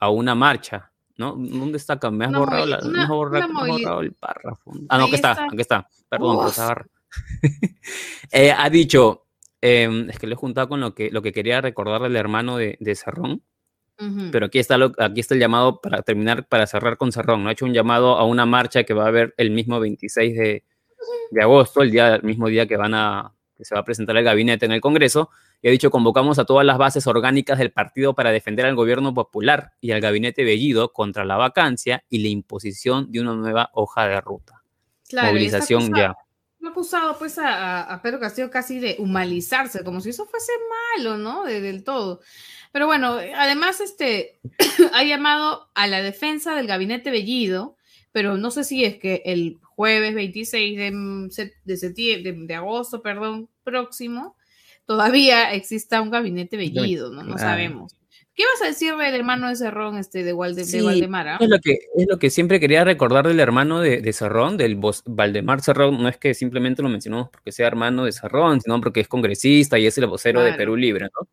a 0.00 0.10
una 0.10 0.34
marcha 0.34 0.91
¿no? 1.16 1.34
¿Dónde 1.36 1.78
está 1.78 1.94
acá? 1.94 2.10
Me 2.10 2.24
has 2.24 2.32
borrado, 2.32 2.66
la, 2.66 2.80
me 2.80 3.02
has 3.02 3.08
borrado, 3.08 4.00
el 4.00 4.12
párrafo. 4.12 4.72
Ah, 4.88 4.98
no, 4.98 5.04
aquí 5.04 5.14
está, 5.14 5.32
aquí 5.32 5.60
está. 5.60 5.88
Perdón, 6.08 6.36
por 6.36 6.90
eh, 8.32 8.52
ha 8.56 8.70
dicho, 8.70 9.26
em, 9.60 10.08
es 10.08 10.18
que 10.18 10.26
lo 10.26 10.32
he 10.34 10.36
juntado 10.36 10.68
con 10.68 10.80
lo 10.80 10.94
que, 10.94 11.10
lo 11.10 11.20
que 11.22 11.32
quería 11.32 11.60
recordarle 11.60 12.06
al 12.06 12.16
hermano 12.16 12.56
de, 12.56 12.76
de 12.80 12.94
Cerrón, 12.94 13.42
pero 14.32 14.46
aquí 14.46 14.58
está, 14.58 14.78
lo, 14.78 14.90
aquí 14.98 15.20
está 15.20 15.34
el 15.34 15.40
llamado 15.40 15.80
para 15.80 16.02
terminar, 16.02 16.48
para 16.48 16.66
cerrar 16.66 16.96
con 16.96 17.12
Cerrón. 17.12 17.44
¿no? 17.44 17.50
Ha 17.50 17.52
hecho 17.52 17.66
un 17.66 17.72
llamado 17.72 18.16
a 18.16 18.24
una 18.24 18.46
marcha 18.46 18.82
que 18.82 18.94
va 18.94 19.04
a 19.04 19.08
haber 19.08 19.32
el 19.36 19.52
mismo 19.52 19.78
26 19.78 20.34
de, 20.34 20.64
de 21.30 21.42
agosto, 21.42 21.82
el, 21.82 21.92
día, 21.92 22.16
el 22.16 22.22
mismo 22.24 22.48
día 22.48 22.66
que 22.66 22.76
van 22.76 22.94
a, 22.94 23.32
que 23.56 23.64
se 23.64 23.76
va 23.76 23.82
a 23.82 23.84
presentar 23.84 24.16
el 24.16 24.24
gabinete 24.24 24.66
en 24.66 24.72
el 24.72 24.80
Congreso, 24.80 25.30
y 25.62 25.68
ha 25.68 25.70
dicho 25.70 25.90
convocamos 25.90 26.40
a 26.40 26.44
todas 26.44 26.66
las 26.66 26.76
bases 26.76 27.06
orgánicas 27.06 27.58
del 27.58 27.70
partido 27.70 28.14
para 28.14 28.32
defender 28.32 28.66
al 28.66 28.74
gobierno 28.74 29.14
popular 29.14 29.72
y 29.80 29.92
al 29.92 30.00
gabinete 30.00 30.42
Bellido 30.42 30.92
contra 30.92 31.24
la 31.24 31.36
vacancia 31.36 32.04
y 32.10 32.18
la 32.18 32.28
imposición 32.28 33.12
de 33.12 33.20
una 33.20 33.34
nueva 33.34 33.70
hoja 33.72 34.08
de 34.08 34.20
ruta. 34.20 34.64
Movilización 35.12 35.94
ya. 35.94 36.16
Ha 36.64 36.68
acusado 36.68 37.16
pues 37.18 37.38
a, 37.38 38.00
Pedro 38.02 38.18
Castillo 38.18 38.50
casi 38.50 38.80
de 38.80 38.96
humanizarse, 38.98 39.84
como 39.84 40.00
si 40.00 40.10
eso 40.10 40.26
fuese 40.26 40.52
malo, 40.96 41.16
¿no? 41.16 41.44
del 41.44 41.84
todo. 41.84 42.20
Pero 42.72 42.86
bueno, 42.86 43.18
además 43.36 43.80
este 43.80 44.40
ha 44.92 45.04
llamado 45.04 45.68
a 45.74 45.86
la 45.86 46.02
defensa 46.02 46.56
del 46.56 46.66
gabinete 46.66 47.10
Bellido, 47.10 47.76
pero 48.10 48.36
no 48.36 48.50
sé 48.50 48.64
si 48.64 48.84
es 48.84 48.96
que 48.96 49.22
el 49.26 49.58
jueves 49.62 50.14
26 50.14 50.76
de, 50.76 51.50
de, 51.64 51.76
septiembre, 51.76 52.32
de 52.32 52.54
agosto, 52.54 53.00
perdón, 53.00 53.48
próximo, 53.64 54.36
todavía 54.86 55.52
exista 55.52 56.00
un 56.00 56.10
gabinete 56.10 56.56
bellido, 56.56 57.10
¿no? 57.10 57.22
No 57.22 57.38
sabemos. 57.38 57.94
¿Qué 58.34 58.44
vas 58.46 58.62
a 58.62 58.66
decir 58.66 58.94
del 58.96 59.14
hermano 59.14 59.48
de 59.48 59.56
Cerrón, 59.56 59.98
este, 59.98 60.24
de, 60.24 60.32
Walde, 60.32 60.64
de 60.64 60.82
Valdemar? 60.82 61.36
Es, 61.38 61.50
lo 61.50 61.58
que, 61.58 61.80
es 61.94 62.06
lo 62.08 62.18
que 62.18 62.30
siempre 62.30 62.60
quería 62.60 62.82
recordar 62.82 63.28
del 63.28 63.40
hermano 63.40 63.80
de, 63.80 64.00
de 64.00 64.12
Cerrón, 64.14 64.56
del 64.56 64.80
Valdemar 65.04 65.60
Cerrón. 65.60 66.02
No 66.02 66.08
es 66.08 66.16
que 66.16 66.32
simplemente 66.32 66.80
lo 66.80 66.88
mencionamos 66.88 67.28
porque 67.28 67.52
sea 67.52 67.66
hermano 67.66 68.06
de 68.06 68.12
Cerrón, 68.12 68.62
sino 68.62 68.80
porque 68.80 69.00
es 69.00 69.08
congresista 69.08 69.78
y 69.78 69.86
es 69.86 69.98
el 69.98 70.06
vocero 70.06 70.40
de 70.40 70.54
Perú 70.54 70.76
Libre, 70.76 71.10
¿no? 71.14 71.28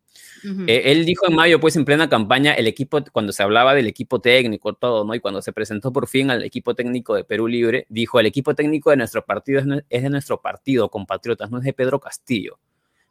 Eh, 0.66 0.92
él 0.92 1.06
dijo 1.06 1.26
en 1.26 1.36
mayo, 1.36 1.58
pues 1.58 1.74
en 1.76 1.86
plena 1.86 2.10
campaña, 2.10 2.52
el 2.52 2.66
equipo, 2.66 3.02
cuando 3.12 3.32
se 3.32 3.42
hablaba 3.42 3.74
del 3.74 3.86
equipo 3.86 4.20
técnico, 4.20 4.74
todo, 4.74 5.04
¿no? 5.06 5.14
Y 5.14 5.20
cuando 5.20 5.40
se 5.40 5.52
presentó 5.54 5.92
por 5.94 6.06
fin 6.06 6.30
al 6.30 6.42
equipo 6.44 6.74
técnico 6.74 7.14
de 7.14 7.24
Perú 7.24 7.48
Libre, 7.48 7.86
dijo, 7.88 8.20
el 8.20 8.26
equipo 8.26 8.54
técnico 8.54 8.90
de 8.90 8.98
nuestro 8.98 9.24
partido 9.24 9.60
es, 9.60 9.66
es 9.88 10.02
de 10.02 10.10
nuestro 10.10 10.42
partido, 10.42 10.90
compatriotas, 10.90 11.50
no 11.50 11.58
es 11.58 11.64
de 11.64 11.72
Pedro 11.72 11.98
Castillo. 11.98 12.58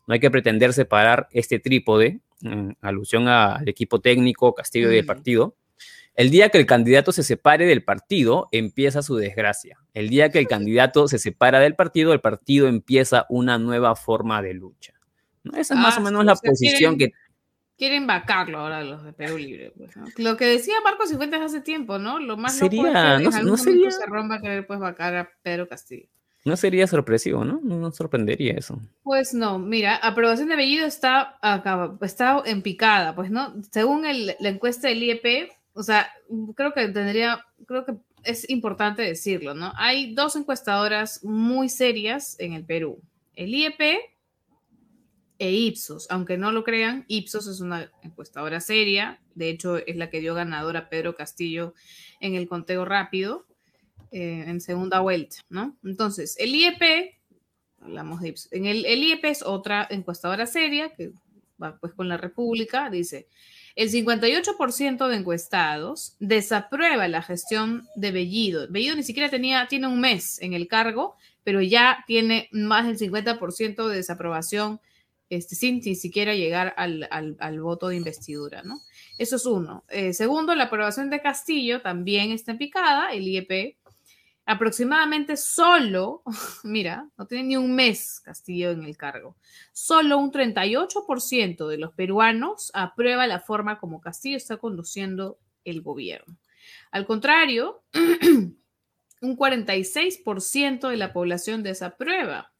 No 0.10 0.14
hay 0.14 0.20
que 0.20 0.32
pretender 0.32 0.74
separar 0.74 1.28
este 1.34 1.60
trípode, 1.60 2.20
en 2.42 2.76
alusión 2.82 3.28
al 3.28 3.70
equipo 3.70 4.02
técnico, 4.02 4.56
Castillo 4.56 4.92
y 4.92 4.96
del 4.96 5.06
partido, 5.06 5.56
El 6.16 6.32
día 6.32 6.50
que 6.50 6.58
el 6.58 6.66
candidato 6.66 7.12
se 7.12 7.22
separe 7.22 7.68
del 7.68 7.84
partido, 7.84 8.50
empieza 8.52 9.04
su 9.04 9.18
desgracia. 9.18 9.78
El 9.94 10.10
día 10.10 10.32
que 10.32 10.40
el 10.40 10.48
candidato 10.48 11.08
se 11.08 11.20
separa 11.20 11.60
del 11.60 11.76
partido, 11.76 12.12
el 12.12 12.22
partido 12.22 12.68
empieza 12.68 13.28
una 13.30 13.60
nueva 13.60 13.96
forma 13.96 14.42
de 14.42 14.56
lucha. 14.56 14.96
Esa 15.54 15.76
es 15.76 15.80
más 15.80 15.98
o 15.98 16.00
ah, 16.00 16.04
menos 16.06 16.26
la 16.26 16.36
posición 16.36 16.98
que... 16.98 17.12
Quieren 17.78 18.08
vacarlo 18.08 18.58
ahora 18.58 18.84
los 18.84 19.04
de 19.04 19.14
Perú 19.14 19.38
Libre. 19.38 19.74
Pues, 19.78 19.92
Lo 20.18 20.38
que 20.38 20.46
decía 20.46 20.74
Marcos 20.84 21.10
Cifuentes 21.10 21.40
hace 21.40 21.62
tiempo, 21.62 22.00
¿no? 22.00 22.18
Lo 22.18 22.36
más 22.36 22.58
sería, 22.58 23.20
loco 23.20 23.30
es 23.30 23.36
que 23.36 23.44
no, 23.44 23.58
sería... 23.58 23.92
se 23.92 24.08
rompa 24.08 24.42
querer 24.42 24.66
pues 24.66 24.80
vacar 24.80 25.16
a 25.16 25.30
Pedro 25.44 25.68
Castillo. 25.68 26.10
No 26.46 26.56
sería 26.56 26.88
sorpresivo, 26.88 27.44
¿no? 27.44 27.60
No 27.62 27.92
sorprendería 27.92 28.54
eso. 28.54 28.80
Pues 29.04 29.34
no, 29.34 29.60
mira, 29.60 29.96
aprobación 29.98 30.48
de 30.48 30.56
Bellido 30.56 30.86
está, 30.86 31.38
acá, 31.42 31.98
está 32.02 32.42
en 32.46 32.62
picada, 32.62 33.14
pues 33.14 33.30
no. 33.30 33.56
Según 33.72 34.04
la 34.04 34.50
encuesta 34.50 34.88
del 34.88 35.04
IEP, 35.04 35.52
o 35.74 35.84
sea, 35.84 36.10
creo 36.56 36.74
que 36.74 36.88
tendría, 36.88 37.46
creo 37.66 37.86
que 37.86 37.96
es 38.24 38.50
importante 38.50 39.02
decirlo, 39.02 39.54
¿no? 39.54 39.74
Hay 39.76 40.14
dos 40.14 40.36
encuestadoras 40.36 41.24
muy 41.24 41.70
serias 41.70 42.38
en 42.40 42.54
el 42.54 42.66
Perú, 42.66 43.02
el 43.36 43.54
IEP 43.54 43.82
e 45.40 45.52
Ipsos. 45.52 46.08
Aunque 46.10 46.38
no 46.38 46.52
lo 46.52 46.64
crean, 46.64 47.06
Ipsos 47.08 47.48
es 47.48 47.62
una 47.62 47.92
encuestadora 48.02 48.60
seria, 48.60 49.20
de 49.36 49.50
hecho 49.50 49.78
es 49.78 49.96
la 49.96 50.10
que 50.10 50.20
dio 50.20 50.36
ganadora 50.36 50.90
Pedro 50.90 51.16
Castillo 51.16 51.74
en 52.20 52.36
el 52.36 52.48
conteo 52.48 52.86
rápido. 52.86 53.46
Eh, 54.12 54.44
en 54.48 54.60
segunda 54.60 55.02
vuelta, 55.02 55.38
¿no? 55.50 55.78
Entonces, 55.84 56.36
el 56.40 56.56
IEP, 56.56 57.14
hablamos 57.80 58.22
de 58.22 58.34
en 58.50 58.66
el, 58.66 58.84
IEP 58.86 59.26
es 59.26 59.44
otra 59.44 59.88
encuestadora 59.88 60.48
seria 60.48 60.90
que 60.96 61.12
va 61.62 61.78
pues 61.78 61.94
con 61.94 62.10
la 62.10 62.18
República, 62.18 62.90
dice, 62.90 63.28
el 63.76 63.92
58% 63.92 65.08
de 65.08 65.16
encuestados 65.16 66.16
desaprueba 66.20 67.08
la 67.08 67.22
gestión 67.22 67.88
de 67.96 68.12
Bellido. 68.12 68.68
Bellido 68.68 68.96
ni 68.96 69.04
siquiera 69.04 69.30
tenía, 69.30 69.68
tiene 69.68 69.86
un 69.86 70.00
mes 70.02 70.42
en 70.42 70.54
el 70.54 70.68
cargo, 70.68 71.16
pero 71.44 71.62
ya 71.62 72.04
tiene 72.08 72.50
más 72.52 72.88
del 72.88 72.98
50% 72.98 73.88
de 73.88 73.96
desaprobación 73.96 74.82
este, 75.30 75.54
sin 75.54 75.82
ni 75.82 75.96
siquiera 75.96 76.34
llegar 76.34 76.74
al, 76.76 77.08
al, 77.12 77.62
voto 77.62 77.90
de 77.90 77.96
investidura, 77.96 78.64
¿no? 78.64 78.82
Eso 79.20 79.36
es 79.36 79.46
uno. 79.46 79.84
Eh, 79.90 80.14
segundo, 80.14 80.56
la 80.56 80.66
aprobación 80.66 81.12
de 81.12 81.22
Castillo 81.22 81.82
también 81.82 82.32
está 82.32 82.58
picada. 82.58 83.12
El 83.14 83.28
IEP 83.28 83.78
aproximadamente 84.50 85.38
solo, 85.38 86.24
mira, 86.64 87.08
no 87.18 87.28
tiene 87.28 87.44
ni 87.44 87.58
un 87.58 87.76
mes 87.76 88.20
Castillo 88.20 88.72
en 88.72 88.84
el 88.84 88.98
cargo, 88.98 89.38
solo 89.74 90.18
un 90.18 90.32
38% 90.32 91.68
de 91.68 91.78
los 91.78 91.94
peruanos 91.94 92.72
aprueba 92.74 93.28
la 93.28 93.40
forma 93.40 93.78
como 93.78 94.02
Castillo 94.02 94.38
está 94.38 94.58
conduciendo 94.58 95.38
el 95.66 95.84
gobierno. 95.84 96.36
Al 96.90 97.06
contrario, 97.06 97.84
un 99.22 99.38
46% 99.38 100.90
de 100.90 100.98
la 100.98 101.14
población 101.14 101.62
desaprueba 101.62 102.52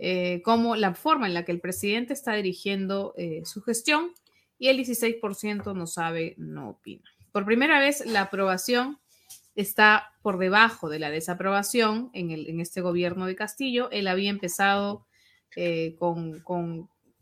eh, 0.00 0.42
como 0.42 0.74
la 0.74 0.94
forma 0.94 1.28
en 1.28 1.34
la 1.34 1.44
que 1.44 1.52
el 1.52 1.60
presidente 1.60 2.14
está 2.14 2.34
dirigiendo 2.34 3.14
eh, 3.16 3.42
su 3.44 3.62
gestión 3.62 4.12
y 4.58 4.68
el 4.68 4.78
16% 4.78 5.72
no 5.72 5.86
sabe, 5.86 6.34
no 6.36 6.70
opina. 6.70 7.08
Por 7.30 7.44
primera 7.44 7.78
vez, 7.78 8.04
la 8.06 8.22
aprobación 8.22 8.98
está 9.58 10.12
por 10.22 10.38
debajo 10.38 10.88
de 10.88 11.00
la 11.00 11.10
desaprobación 11.10 12.10
en, 12.12 12.30
el, 12.30 12.60
este 12.60 12.80
gobierno 12.80 13.26
de 13.26 13.34
Castillo. 13.34 13.90
Él 13.90 14.06
había 14.06 14.30
empezado 14.30 15.04
eh, 15.56 15.96
con, 15.98 16.40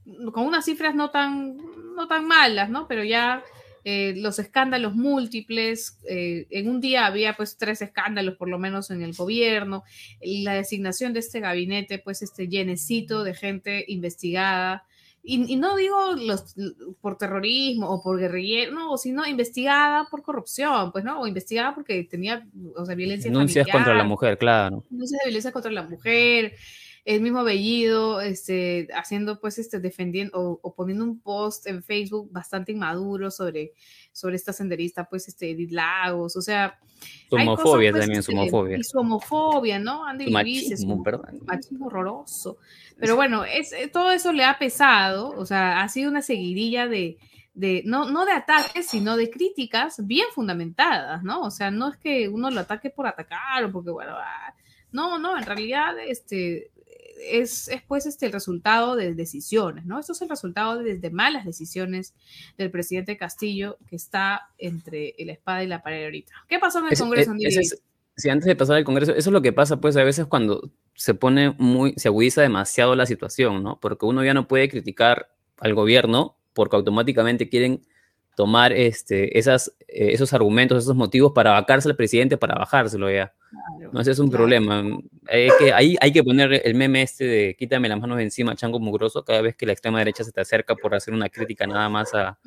unas 0.04 0.64
cifras 0.66 0.94
no 0.94 1.10
tan, 1.10 1.56
no 1.96 2.06
tan 2.06 2.26
malas, 2.26 2.68
¿no? 2.68 2.86
Pero 2.88 3.04
ya 3.04 3.42
eh, 3.84 4.12
los 4.18 4.38
escándalos 4.38 4.94
múltiples, 4.94 5.98
eh, 6.10 6.46
en 6.50 6.68
un 6.68 6.82
día 6.82 7.06
había 7.06 7.34
pues 7.36 7.56
tres 7.56 7.80
escándalos 7.80 8.36
por 8.36 8.50
lo 8.50 8.58
menos 8.58 8.90
en 8.90 9.00
el 9.00 9.14
gobierno, 9.14 9.82
la 10.20 10.52
designación 10.52 11.14
de 11.14 11.20
este 11.20 11.40
gabinete, 11.40 11.98
pues 11.98 12.20
este 12.20 12.48
llenecito 12.48 13.24
de 13.24 13.32
gente 13.32 13.86
investigada, 13.88 14.84
y, 15.28 15.56
no 15.56 15.76
digo 15.76 16.12
los, 16.12 16.54
por 17.00 17.18
terrorismo 17.18 17.90
o 17.90 18.00
por 18.00 18.18
guerrillero, 18.18 18.72
no, 18.72 18.96
sino 18.96 19.26
investigada 19.26 20.06
por 20.08 20.22
corrupción, 20.22 20.92
pues, 20.92 21.04
¿no? 21.04 21.20
O 21.20 21.26
investigada 21.26 21.74
porque 21.74 22.04
tenía, 22.04 22.46
o 22.76 22.86
sea, 22.86 22.94
violencia 22.94 23.30
Denuncias 23.30 23.66
contra 23.66 23.92
la 23.94 24.04
mujer, 24.04 24.38
claro. 24.38 24.84
Denuncias 24.88 25.20
de 25.20 25.28
violencia 25.28 25.50
contra 25.50 25.72
la 25.72 25.82
mujer, 25.82 26.54
el 27.06 27.20
mismo 27.20 27.44
Bellido, 27.44 28.20
este, 28.20 28.88
haciendo, 28.92 29.38
pues, 29.38 29.58
este, 29.58 29.78
defendiendo 29.78 30.58
o, 30.60 30.74
poniendo 30.74 31.04
un 31.04 31.20
post 31.20 31.68
en 31.68 31.84
Facebook 31.84 32.32
bastante 32.32 32.72
inmaduro 32.72 33.30
sobre, 33.30 33.74
sobre 34.10 34.34
esta 34.34 34.52
senderista, 34.52 35.04
pues, 35.08 35.28
este, 35.28 35.52
Edith 35.52 35.70
Lagos, 35.70 36.34
o 36.34 36.42
sea... 36.42 36.76
Su 37.30 37.36
homofobia 37.36 37.92
pues, 37.92 38.02
también, 38.02 38.22
su 38.24 38.32
este, 38.32 38.40
homofobia. 38.40 38.78
Y 38.78 38.82
su 38.82 38.98
homofobia, 38.98 39.78
¿no? 39.78 40.04
Andy 40.04 40.32
machismo, 40.32 41.00
perdón. 41.04 41.42
machismo 41.46 41.86
horroroso. 41.86 42.58
Pero 42.98 43.14
bueno, 43.14 43.44
es, 43.44 43.72
eh, 43.72 43.86
todo 43.86 44.10
eso 44.10 44.32
le 44.32 44.42
ha 44.42 44.58
pesado, 44.58 45.28
o 45.28 45.46
sea, 45.46 45.82
ha 45.82 45.88
sido 45.88 46.10
una 46.10 46.22
seguidilla 46.22 46.88
de, 46.88 47.18
de 47.54 47.82
no, 47.86 48.10
no 48.10 48.26
de 48.26 48.32
ataques, 48.32 48.88
sino 48.88 49.16
de 49.16 49.30
críticas 49.30 50.04
bien 50.04 50.26
fundamentadas, 50.34 51.22
¿no? 51.22 51.42
O 51.42 51.52
sea, 51.52 51.70
no 51.70 51.88
es 51.88 51.98
que 51.98 52.28
uno 52.28 52.50
lo 52.50 52.58
ataque 52.58 52.90
por 52.90 53.06
atacar 53.06 53.62
o 53.62 53.70
porque, 53.70 53.90
bueno, 53.90 54.14
ah, 54.16 54.54
no, 54.90 55.20
no, 55.20 55.38
en 55.38 55.44
realidad, 55.44 55.94
este, 56.04 56.72
es, 57.20 57.68
es, 57.68 57.82
pues 57.82 58.06
este 58.06 58.26
el 58.26 58.32
resultado 58.32 58.96
de 58.96 59.14
decisiones, 59.14 59.86
¿no? 59.86 59.98
Esto 59.98 60.12
es 60.12 60.22
el 60.22 60.28
resultado 60.28 60.78
de, 60.78 60.98
de, 60.98 61.10
malas 61.10 61.44
decisiones 61.44 62.14
del 62.58 62.70
presidente 62.70 63.16
Castillo 63.16 63.78
que 63.88 63.96
está 63.96 64.48
entre 64.58 65.14
la 65.18 65.32
espada 65.32 65.64
y 65.64 65.66
la 65.66 65.82
pared 65.82 66.04
ahorita. 66.04 66.32
¿Qué 66.48 66.58
pasó 66.58 66.80
en 66.80 66.86
el 66.90 66.98
Congreso? 66.98 67.32
si 68.16 68.30
antes 68.30 68.46
de 68.46 68.56
pasar 68.56 68.76
al 68.76 68.84
Congreso, 68.84 69.12
eso 69.12 69.28
es 69.28 69.32
lo 69.32 69.42
que 69.42 69.52
pasa 69.52 69.78
pues 69.78 69.94
a 69.96 70.02
veces 70.02 70.26
cuando 70.26 70.70
se 70.94 71.12
pone 71.12 71.54
muy, 71.58 71.92
se 71.98 72.08
agudiza 72.08 72.40
demasiado 72.40 72.96
la 72.96 73.04
situación, 73.04 73.62
¿no? 73.62 73.78
Porque 73.78 74.06
uno 74.06 74.24
ya 74.24 74.32
no 74.32 74.48
puede 74.48 74.70
criticar 74.70 75.30
al 75.58 75.74
gobierno 75.74 76.36
porque 76.54 76.76
automáticamente 76.76 77.50
quieren 77.50 77.86
tomar 78.36 78.72
este, 78.72 79.38
esas, 79.38 79.74
eh, 79.88 80.12
esos 80.12 80.34
argumentos, 80.34 80.84
esos 80.84 80.94
motivos 80.94 81.32
para 81.32 81.52
vacarse 81.52 81.88
al 81.88 81.96
presidente, 81.96 82.36
para 82.36 82.54
bajárselo 82.54 83.10
ya. 83.10 83.34
no, 83.92 84.00
ese 84.00 84.10
es 84.10 84.18
un 84.18 84.30
problema. 84.30 84.84
Hay 85.26 85.48
que, 85.58 85.72
ahí 85.72 85.96
hay 86.00 86.12
que 86.12 86.22
poner 86.22 86.60
el 86.62 86.74
meme 86.74 87.00
este 87.00 87.24
de 87.24 87.56
quítame 87.58 87.88
las 87.88 87.98
manos 87.98 88.18
de 88.18 88.24
encima, 88.24 88.54
chango 88.54 88.78
mugroso, 88.78 89.24
cada 89.24 89.40
vez 89.40 89.56
que 89.56 89.64
la 89.64 89.72
extrema 89.72 89.98
derecha 89.98 90.22
se 90.22 90.32
te 90.32 90.40
acerca 90.42 90.74
por 90.76 90.94
hacer 90.94 91.14
una 91.14 91.30
crítica 91.30 91.66
nada 91.66 91.88
más 91.88 92.12
a, 92.12 92.38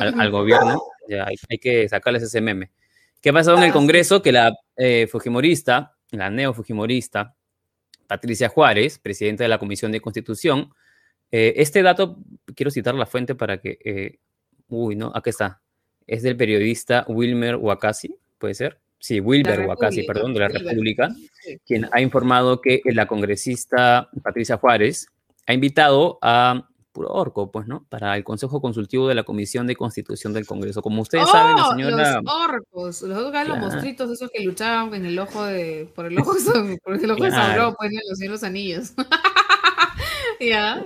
al, 0.00 0.30
gobierno. 0.30 0.82
Ya, 1.06 1.26
hay, 1.26 1.36
hay, 1.50 1.58
que 1.58 1.86
sacarles 1.90 2.22
ese 2.22 2.40
meme. 2.40 2.70
¿Qué 3.20 3.34
pasó 3.34 3.54
en 3.54 3.64
el 3.64 3.72
Congreso? 3.72 4.22
Que 4.22 4.32
la 4.32 4.50
eh, 4.76 5.06
Fujimorista, 5.10 5.94
la 6.10 6.30
neo-Fujimorista, 6.30 7.36
Patricia 8.06 8.48
Juárez, 8.48 8.98
presidenta 8.98 9.44
de 9.44 9.48
la 9.48 9.58
Comisión 9.58 9.92
de 9.92 10.00
Constitución, 10.00 10.72
eh, 11.30 11.52
este 11.56 11.82
dato, 11.82 12.16
quiero 12.54 12.70
citar 12.70 12.94
la 12.94 13.04
fuente 13.04 13.34
para 13.34 13.58
que 13.58 14.18
Uy, 14.72 14.96
no, 14.96 15.12
aquí 15.14 15.28
está. 15.28 15.60
Es 16.06 16.22
del 16.22 16.34
periodista 16.34 17.04
Wilmer 17.06 17.56
Wakasi, 17.56 18.16
¿puede 18.38 18.54
ser? 18.54 18.80
Sí, 18.98 19.20
Wilmer 19.20 19.66
Wakasi, 19.66 20.04
perdón, 20.04 20.32
de 20.32 20.40
la 20.40 20.48
República, 20.48 21.10
quien 21.66 21.88
ha 21.92 22.00
informado 22.00 22.60
que 22.62 22.80
la 22.86 23.06
congresista 23.06 24.08
Patricia 24.22 24.56
Juárez 24.56 25.08
ha 25.46 25.52
invitado 25.52 26.18
a 26.22 26.68
puro 26.92 27.10
orco, 27.10 27.50
pues, 27.50 27.66
¿no? 27.66 27.84
Para 27.90 28.16
el 28.16 28.24
Consejo 28.24 28.62
Consultivo 28.62 29.08
de 29.08 29.14
la 29.14 29.24
Comisión 29.24 29.66
de 29.66 29.76
Constitución 29.76 30.32
del 30.32 30.46
Congreso. 30.46 30.80
Como 30.80 31.02
ustedes 31.02 31.28
saben, 31.28 31.56
la 31.56 31.68
oh, 31.68 31.70
señora... 31.72 32.20
Los 32.22 32.34
orcos, 32.34 33.02
los 33.02 33.18
orcos, 33.18 33.48
los 33.48 33.58
monstruitos, 33.58 34.10
esos 34.10 34.30
que 34.30 34.42
luchaban 34.42 34.94
en 34.94 35.04
el 35.04 35.18
ojo 35.18 35.44
de... 35.44 35.90
por 35.94 36.06
el 36.06 36.18
ojo, 36.18 36.32
por 36.82 36.94
el 36.94 37.10
ojo 37.10 37.24
de 37.24 37.30
Sauron, 37.30 37.74
pues, 37.74 37.90
en 38.20 38.30
los, 38.30 38.42
anillos. 38.42 38.94
ya. 40.40 40.82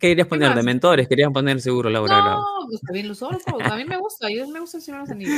¿Qué 0.00 0.08
querías 0.08 0.28
poner? 0.28 0.54
¿De 0.54 0.62
mentores? 0.62 1.08
¿Querías 1.08 1.30
poner 1.32 1.60
seguro, 1.60 1.90
Laura? 1.90 2.20
No, 2.20 2.44
pues 2.68 2.80
también 2.82 3.08
los 3.08 3.20
orcos. 3.22 3.62
A 3.62 3.76
mí 3.76 3.84
me 3.84 3.96
gusta. 3.96 4.28
Yo 4.30 4.46
me 4.48 4.60
gusta 4.60 4.78
el 4.78 4.98
los 4.98 5.10
Anillos. 5.10 5.34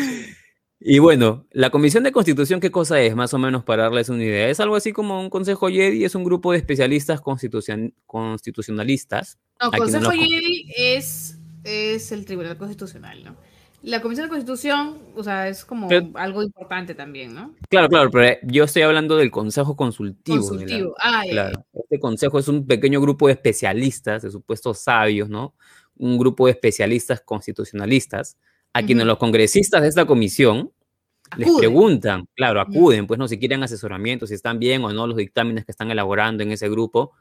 Y 0.78 0.98
bueno, 0.98 1.46
la 1.52 1.70
Comisión 1.70 2.04
de 2.04 2.12
Constitución, 2.12 2.60
¿qué 2.60 2.70
cosa 2.70 3.00
es? 3.00 3.16
Más 3.16 3.32
o 3.32 3.38
menos 3.38 3.64
para 3.64 3.84
darles 3.84 4.10
una 4.10 4.24
idea. 4.24 4.50
Es 4.50 4.60
algo 4.60 4.76
así 4.76 4.92
como 4.92 5.18
un 5.20 5.30
Consejo 5.30 5.68
Jedi, 5.68 6.04
es 6.04 6.14
un 6.14 6.24
grupo 6.24 6.52
de 6.52 6.58
especialistas 6.58 7.22
constitucionalistas. 7.22 9.38
No, 9.62 9.70
Consejo 9.70 10.10
Jedi 10.10 10.66
es, 10.76 11.38
es 11.64 12.12
el 12.12 12.26
Tribunal 12.26 12.58
Constitucional, 12.58 13.24
¿no? 13.24 13.38
La 13.86 14.02
Comisión 14.02 14.26
de 14.26 14.30
Constitución, 14.30 14.98
o 15.14 15.22
sea, 15.22 15.46
es 15.48 15.64
como 15.64 15.88
algo 16.14 16.42
importante 16.42 16.96
también, 16.96 17.32
¿no? 17.32 17.54
Claro, 17.68 17.88
claro, 17.88 18.10
pero 18.10 18.36
yo 18.42 18.64
estoy 18.64 18.82
hablando 18.82 19.16
del 19.16 19.30
Consejo 19.30 19.76
Consultivo. 19.76 20.38
Consultivo, 20.38 20.96
ah, 20.98 21.22
claro. 21.30 21.64
Este 21.72 22.00
consejo 22.00 22.40
es 22.40 22.48
un 22.48 22.66
pequeño 22.66 23.00
grupo 23.00 23.28
de 23.28 23.34
especialistas, 23.34 24.22
de 24.22 24.32
supuestos 24.32 24.80
sabios, 24.80 25.28
¿no? 25.28 25.54
Un 25.98 26.18
grupo 26.18 26.46
de 26.46 26.52
especialistas 26.52 27.20
constitucionalistas, 27.20 28.36
a 28.72 28.82
quienes 28.82 29.06
los 29.06 29.18
congresistas 29.18 29.82
de 29.82 29.88
esta 29.88 30.04
comisión 30.04 30.72
les 31.36 31.52
preguntan, 31.52 32.26
claro, 32.34 32.60
acuden, 32.60 33.06
pues 33.06 33.18
no, 33.18 33.28
si 33.28 33.38
quieren 33.38 33.62
asesoramiento, 33.62 34.26
si 34.26 34.34
están 34.34 34.58
bien 34.58 34.82
o 34.82 34.92
no 34.92 35.06
los 35.06 35.16
dictámenes 35.16 35.64
que 35.64 35.70
están 35.70 35.92
elaborando 35.92 36.42
en 36.42 36.50
ese 36.50 36.68
grupo, 36.68 37.12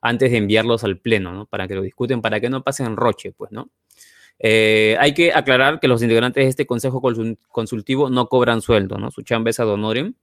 antes 0.00 0.30
de 0.30 0.36
enviarlos 0.36 0.84
al 0.84 0.98
pleno, 0.98 1.32
¿no? 1.32 1.46
Para 1.46 1.66
que 1.66 1.74
lo 1.74 1.82
discuten, 1.82 2.22
para 2.22 2.38
que 2.38 2.48
no 2.48 2.62
pasen 2.62 2.94
roche, 2.94 3.32
pues, 3.32 3.50
¿no? 3.50 3.70
Eh, 4.42 4.96
hay 4.98 5.14
que 5.14 5.32
aclarar 5.32 5.78
que 5.78 5.86
los 5.86 6.02
integrantes 6.02 6.44
de 6.44 6.50
este 6.50 6.66
consejo 6.66 7.00
consultivo 7.48 8.10
no 8.10 8.26
cobran 8.26 8.60
sueldo, 8.60 8.98
¿no? 8.98 9.12
Su 9.12 9.22
chamba 9.22 9.50
es 9.50 9.60
ad 9.60 9.68
honorem. 9.68 10.14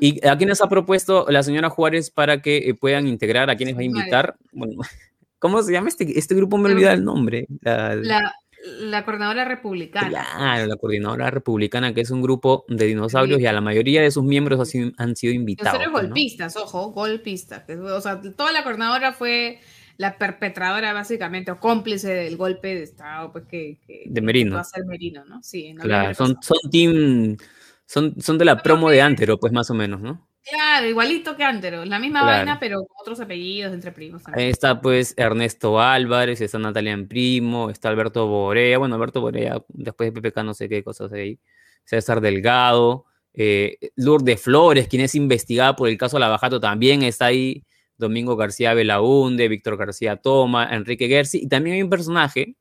¿Y 0.00 0.26
a 0.26 0.36
quiénes 0.36 0.60
ha 0.62 0.68
propuesto 0.68 1.26
la 1.28 1.42
señora 1.42 1.70
Juárez 1.70 2.10
para 2.10 2.42
que 2.42 2.58
eh, 2.58 2.74
puedan 2.74 3.06
integrar? 3.06 3.50
¿A 3.50 3.56
quiénes 3.56 3.76
va 3.76 3.80
a 3.80 3.84
invitar? 3.84 4.36
Bueno, 4.52 4.80
¿cómo 5.38 5.62
se 5.62 5.72
llama 5.72 5.88
este, 5.88 6.18
este 6.18 6.34
grupo? 6.34 6.58
Me 6.58 6.70
olvida 6.70 6.92
el 6.92 7.04
nombre. 7.04 7.46
La, 7.62 8.34
la, 8.62 9.04
coordinadora 9.04 9.44
republicana. 9.44 10.08
Claro, 10.08 10.66
la 10.66 10.76
coordinadora 10.76 11.30
republicana, 11.30 11.94
que 11.94 12.00
es 12.00 12.10
un 12.10 12.22
grupo 12.22 12.64
de 12.68 12.86
dinosaurios 12.86 13.40
y 13.40 13.46
a 13.46 13.52
la 13.52 13.60
mayoría 13.60 14.02
de 14.02 14.10
sus 14.10 14.24
miembros 14.24 14.74
han 14.96 15.16
sido 15.16 15.32
invitados. 15.32 15.80
Pues, 15.90 16.06
golpistas, 16.06 16.56
ojo, 16.56 16.90
golpistas. 16.90 17.64
O 17.68 18.00
sea, 18.00 18.20
toda 18.36 18.52
la 18.52 18.62
coordinadora 18.62 19.12
fue 19.12 19.60
la 20.00 20.16
perpetradora 20.16 20.94
básicamente 20.94 21.50
o 21.50 21.60
cómplice 21.60 22.08
del 22.08 22.38
golpe 22.38 22.74
de 22.74 22.84
Estado 22.84 23.30
pues, 23.32 23.44
que, 23.44 23.78
de 24.06 24.20
Merino. 24.22 24.54
va 24.54 24.62
a 24.62 24.64
ser 24.64 24.86
Merino, 24.86 25.26
¿no? 25.26 25.42
Sí, 25.42 25.74
claro, 25.78 26.14
son, 26.14 26.38
son 26.40 26.56
team, 26.70 27.36
son, 27.84 28.14
son 28.18 28.38
de 28.38 28.46
la 28.46 28.62
promo 28.62 28.88
de 28.88 29.02
Antero, 29.02 29.38
pues 29.38 29.52
más 29.52 29.68
o 29.68 29.74
menos, 29.74 30.00
¿no? 30.00 30.26
Claro, 30.42 30.86
igualito 30.86 31.36
que 31.36 31.44
Antero, 31.44 31.84
la 31.84 31.98
misma 31.98 32.24
vaina, 32.24 32.58
pero 32.58 32.78
con 32.78 32.96
otros 32.98 33.20
apellidos 33.20 33.74
entre 33.74 33.92
primos. 33.92 34.22
Ahí 34.32 34.48
está 34.48 34.80
pues 34.80 35.12
Ernesto 35.18 35.78
Álvarez, 35.78 36.40
está 36.40 36.58
Natalia 36.58 36.92
en 36.92 37.06
Primo, 37.06 37.68
está 37.68 37.90
Alberto 37.90 38.26
Borea, 38.26 38.78
bueno, 38.78 38.94
Alberto 38.94 39.20
Borea, 39.20 39.62
después 39.68 40.14
de 40.14 40.18
PPK 40.18 40.42
no 40.44 40.54
sé 40.54 40.70
qué 40.70 40.82
cosas 40.82 41.12
ahí, 41.12 41.38
César 41.84 42.22
Delgado, 42.22 43.04
eh, 43.34 43.76
Lourdes 43.96 44.40
Flores, 44.40 44.88
quien 44.88 45.02
es 45.02 45.14
investigada 45.14 45.76
por 45.76 45.90
el 45.90 45.98
caso 45.98 46.18
Lavajato, 46.18 46.58
también 46.58 47.02
está 47.02 47.26
ahí, 47.26 47.66
Domingo 48.00 48.36
García 48.36 48.74
Belaunde, 48.74 49.48
Víctor 49.48 49.76
García 49.76 50.16
Toma, 50.16 50.68
Enrique 50.74 51.06
Gersi, 51.06 51.38
y 51.42 51.46
también 51.48 51.76
hay 51.76 51.82
un 51.82 51.90
personaje 51.90 52.56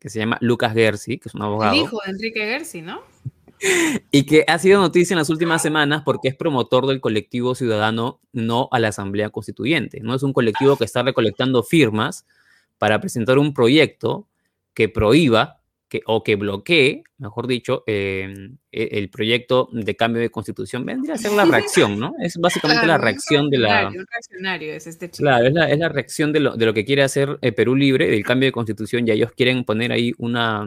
que 0.00 0.08
se 0.08 0.18
llama 0.18 0.38
Lucas 0.40 0.72
Gersi, 0.72 1.18
que 1.18 1.28
es 1.28 1.34
un 1.36 1.42
abogado. 1.42 1.74
El 1.74 1.82
hijo 1.82 2.00
de 2.04 2.10
Enrique 2.10 2.40
Gersi, 2.40 2.82
¿no? 2.82 3.02
y 4.10 4.24
que 4.24 4.44
ha 4.48 4.58
sido 4.58 4.80
noticia 4.80 5.14
en 5.14 5.18
las 5.18 5.30
últimas 5.30 5.62
semanas 5.62 6.02
porque 6.04 6.28
es 6.28 6.34
promotor 6.34 6.86
del 6.86 7.00
colectivo 7.00 7.54
ciudadano 7.54 8.20
No 8.32 8.68
a 8.72 8.80
la 8.80 8.88
Asamblea 8.88 9.30
Constituyente. 9.30 10.00
No 10.00 10.14
es 10.14 10.22
un 10.22 10.32
colectivo 10.32 10.76
que 10.76 10.84
está 10.84 11.02
recolectando 11.02 11.62
firmas 11.62 12.26
para 12.78 13.00
presentar 13.00 13.38
un 13.38 13.54
proyecto 13.54 14.26
que 14.74 14.88
prohíba 14.88 15.61
o 16.06 16.22
que 16.22 16.36
bloquee, 16.36 17.04
mejor 17.18 17.46
dicho, 17.46 17.84
em, 17.86 18.56
e, 18.70 18.88
el 18.92 19.10
proyecto 19.10 19.68
de 19.72 19.94
cambio 19.94 20.22
de 20.22 20.30
constitución, 20.30 20.86
vendría 20.86 21.14
a 21.14 21.18
ser 21.18 21.32
la 21.32 21.44
reacción, 21.44 21.98
¿no? 21.98 22.14
Es 22.20 22.36
básicamente 22.38 22.86
la 22.86 22.98
reacción 22.98 23.50
de 23.50 23.58
la... 23.58 23.88
Un 23.88 24.06
reaccionario 24.10 24.72
es 24.72 24.86
este 24.86 25.10
chico. 25.10 25.24
Claro, 25.24 25.46
es 25.46 25.78
la, 25.78 25.88
reacción 25.88 26.32
de 26.32 26.40
lo, 26.40 26.56
de 26.56 26.66
lo, 26.66 26.74
que 26.74 26.84
quiere 26.84 27.02
hacer 27.02 27.38
eh, 27.42 27.52
Perú 27.52 27.74
Libre, 27.74 28.08
del 28.08 28.24
cambio 28.24 28.48
de 28.48 28.52
constitución, 28.52 29.06
y 29.06 29.10
ellos 29.10 29.32
quieren 29.32 29.64
poner 29.64 29.92
ahí 29.92 30.12
una, 30.18 30.62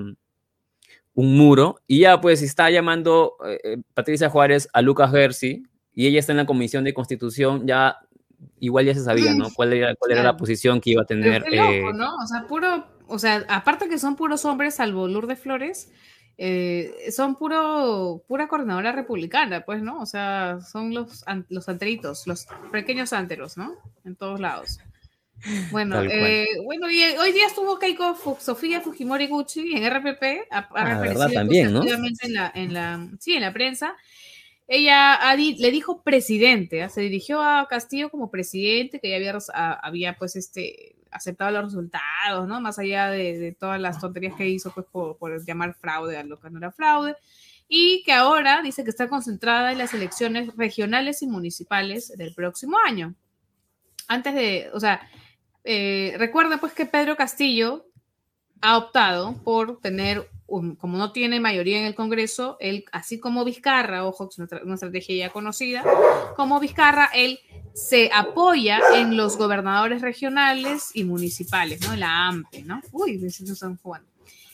un 1.14 1.38
muro, 1.38 1.82
y 1.88 2.00
ya 2.02 2.22
pues 2.22 2.42
está 2.42 2.70
llamando 2.70 3.38
eh, 3.46 3.60
eh, 3.64 3.78
Patricia 3.94 4.30
Juárez 4.30 4.70
a 4.74 4.82
Lucas 4.82 5.12
Gersi, 5.12 5.64
y 5.94 6.08
ella 6.08 6.20
está 6.20 6.34
en 6.34 6.38
la 6.38 6.46
comisión 6.46 6.84
de 6.84 6.94
constitución, 6.94 7.66
ya 7.66 7.98
igual 8.60 8.86
ya 8.86 8.94
se 8.94 9.04
sabía, 9.04 9.34
¿no? 9.34 9.50
¿Cuál 9.54 9.74
era, 9.74 9.96
cuál 9.96 10.12
era 10.12 10.24
la 10.24 10.38
posición 10.38 10.82
que 10.82 10.92
iba 10.92 11.04
a 11.04 11.06
tener? 11.06 11.44
¿no? 11.94 12.16
O 12.16 12.28
sea, 12.28 12.46
puro 12.48 12.95
o 13.08 13.20
sea, 13.20 13.46
aparte 13.50 13.88
que 13.90 14.00
son 14.00 14.16
puros 14.16 14.46
hombres, 14.46 14.76
salvo 14.76 15.08
Lourdes 15.08 15.40
Flores, 15.40 15.92
eh, 16.38 17.12
son 17.12 17.36
puro, 17.36 18.24
pura 18.28 18.48
coordinadora 18.48 18.92
republicana, 18.92 19.64
pues, 19.64 19.82
¿no? 19.82 20.02
O 20.02 20.06
sea, 20.06 20.60
son 20.62 20.94
los, 20.94 21.24
los 21.50 21.70
anteritos, 21.70 22.28
los 22.28 22.48
pequeños 22.72 23.14
anteros, 23.14 23.58
¿no? 23.58 23.76
En 24.04 24.16
todos 24.16 24.40
lados. 24.40 24.80
Bueno, 25.72 26.02
eh, 26.02 26.48
bueno, 26.64 26.90
y 26.90 27.04
hoy 27.04 27.32
día 27.32 27.48
estuvo 27.48 27.78
Keiko 27.78 28.18
Sofía 28.40 28.82
Fujimori 28.82 29.28
Gucci 29.28 29.76
en 29.76 29.86
RPP, 29.86 30.48
ha, 30.50 30.70
ah, 30.72 31.30
también, 31.34 31.74
¿no? 31.74 31.84
en 31.84 32.34
la, 32.34 32.52
en 32.56 32.74
la, 32.74 33.08
sí, 33.20 33.34
en 33.34 33.42
la 33.42 33.54
prensa. 33.54 33.96
Ella 34.68 35.20
le 35.36 35.72
dijo 35.72 36.02
presidente, 36.02 36.82
¿ah? 36.82 36.90
se 36.90 37.02
dirigió 37.02 37.42
a 37.44 37.68
Castillo 37.70 38.10
como 38.10 38.32
presidente, 38.32 39.00
que 39.00 39.10
ya 39.10 39.18
había, 39.18 39.38
había 39.84 40.18
pues 40.18 40.36
este 40.36 40.95
aceptado 41.12 41.52
los 41.52 41.66
resultados, 41.66 42.48
¿no? 42.48 42.62
Más 42.62 42.80
allá 42.80 43.10
de, 43.10 43.56
todas 43.60 43.80
las 43.80 44.00
tonterías 44.00 44.36
que 44.36 44.48
hizo, 44.48 44.72
pues, 44.72 44.86
por, 44.92 45.46
llamar 45.46 45.74
fraude 45.76 46.18
a 46.18 46.24
lo 46.24 46.40
que 46.40 46.50
no 46.50 46.58
era 46.58 46.72
fraude. 46.72 47.16
Y 47.68 48.04
que 48.04 48.14
ahora 48.14 48.62
dice 48.62 48.84
que 48.84 48.92
está 48.92 49.08
concentrada 49.08 49.72
en 49.72 49.80
las 49.80 49.94
elecciones 49.94 50.56
regionales 50.56 51.22
y 51.22 51.28
municipales 51.28 52.16
del 52.16 52.34
próximo 52.34 52.78
año. 52.86 53.16
Antes 54.08 54.36
de, 54.36 54.70
o 54.74 54.80
sea, 54.80 55.02
eh, 55.64 56.14
recuerda 56.18 56.58
pues 56.58 56.74
que 56.74 56.86
Pedro 56.86 57.16
Castillo 57.16 57.88
ha 58.62 58.78
optado 58.78 59.42
por 59.44 59.80
tener, 59.82 60.30
como 60.46 60.98
no 60.98 61.12
tiene 61.12 61.40
mayoría 61.40 61.80
en 61.80 61.86
el 61.86 61.96
Congreso, 61.96 62.58
él, 62.60 62.86
así 62.92 63.20
como 63.20 63.44
Vizcarra, 63.44 64.06
ojo, 64.06 64.30
es 64.30 64.38
una, 64.38 64.48
una 64.64 64.76
estrategia 64.76 65.16
ya 65.28 65.34
conocida, 65.34 65.84
como 66.36 66.60
Vizcarra, 66.60 67.10
él 67.14 67.40
se 67.76 68.10
apoya 68.14 68.80
en 68.96 69.18
los 69.18 69.38
gobernadores 69.38 70.02
regionales 70.02 70.92
y 70.94 71.04
municipales, 71.04 71.82
¿no? 71.82 71.96
La 71.98 72.28
AMPE, 72.30 72.64
¿no? 72.64 72.82
Uy, 72.94 73.18
me 73.18 73.30
San 73.30 73.76
Juan. 73.78 74.02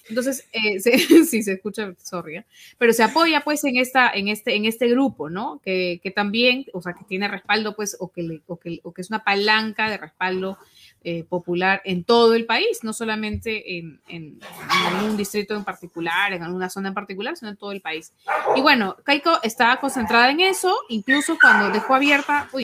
Entonces, 0.09 0.47
eh, 0.51 0.79
sí, 1.25 1.43
se 1.43 1.53
escucha, 1.53 1.93
sorry, 2.01 2.37
¿eh? 2.37 2.45
pero 2.79 2.93
se 2.93 3.03
apoya 3.03 3.41
pues 3.41 3.63
en, 3.63 3.77
esta, 3.77 4.09
en, 4.09 4.27
este, 4.27 4.55
en 4.55 4.65
este 4.65 4.89
grupo, 4.89 5.29
¿no? 5.29 5.61
Que, 5.63 5.99
que 6.01 6.09
también, 6.09 6.65
o 6.73 6.81
sea, 6.81 6.93
que 6.93 7.05
tiene 7.05 7.27
respaldo 7.27 7.75
pues, 7.75 7.95
o 7.99 8.11
que, 8.11 8.23
le, 8.23 8.41
o 8.47 8.57
que, 8.57 8.79
o 8.81 8.91
que 8.91 9.03
es 9.03 9.11
una 9.11 9.23
palanca 9.23 9.87
de 9.87 9.97
respaldo 9.97 10.57
eh, 11.03 11.23
popular 11.23 11.83
en 11.85 12.03
todo 12.03 12.33
el 12.33 12.47
país, 12.47 12.79
no 12.81 12.91
solamente 12.91 13.77
en, 13.77 14.01
en, 14.07 14.39
en, 14.41 14.95
algún 14.95 15.15
distrito 15.15 15.55
en 15.55 15.63
particular, 15.63 16.33
en 16.33 16.41
alguna 16.41 16.71
zona 16.71 16.87
en 16.87 16.95
particular, 16.95 17.37
sino 17.37 17.51
en 17.51 17.57
todo 17.57 17.71
el 17.71 17.81
país. 17.81 18.13
Y 18.55 18.61
bueno, 18.61 18.97
Keiko 19.05 19.43
estaba 19.43 19.79
concentrada 19.79 20.31
en 20.31 20.39
eso, 20.39 20.75
incluso 20.89 21.37
cuando 21.39 21.69
dejó 21.69 21.93
abierta, 21.93 22.49
uy, 22.51 22.63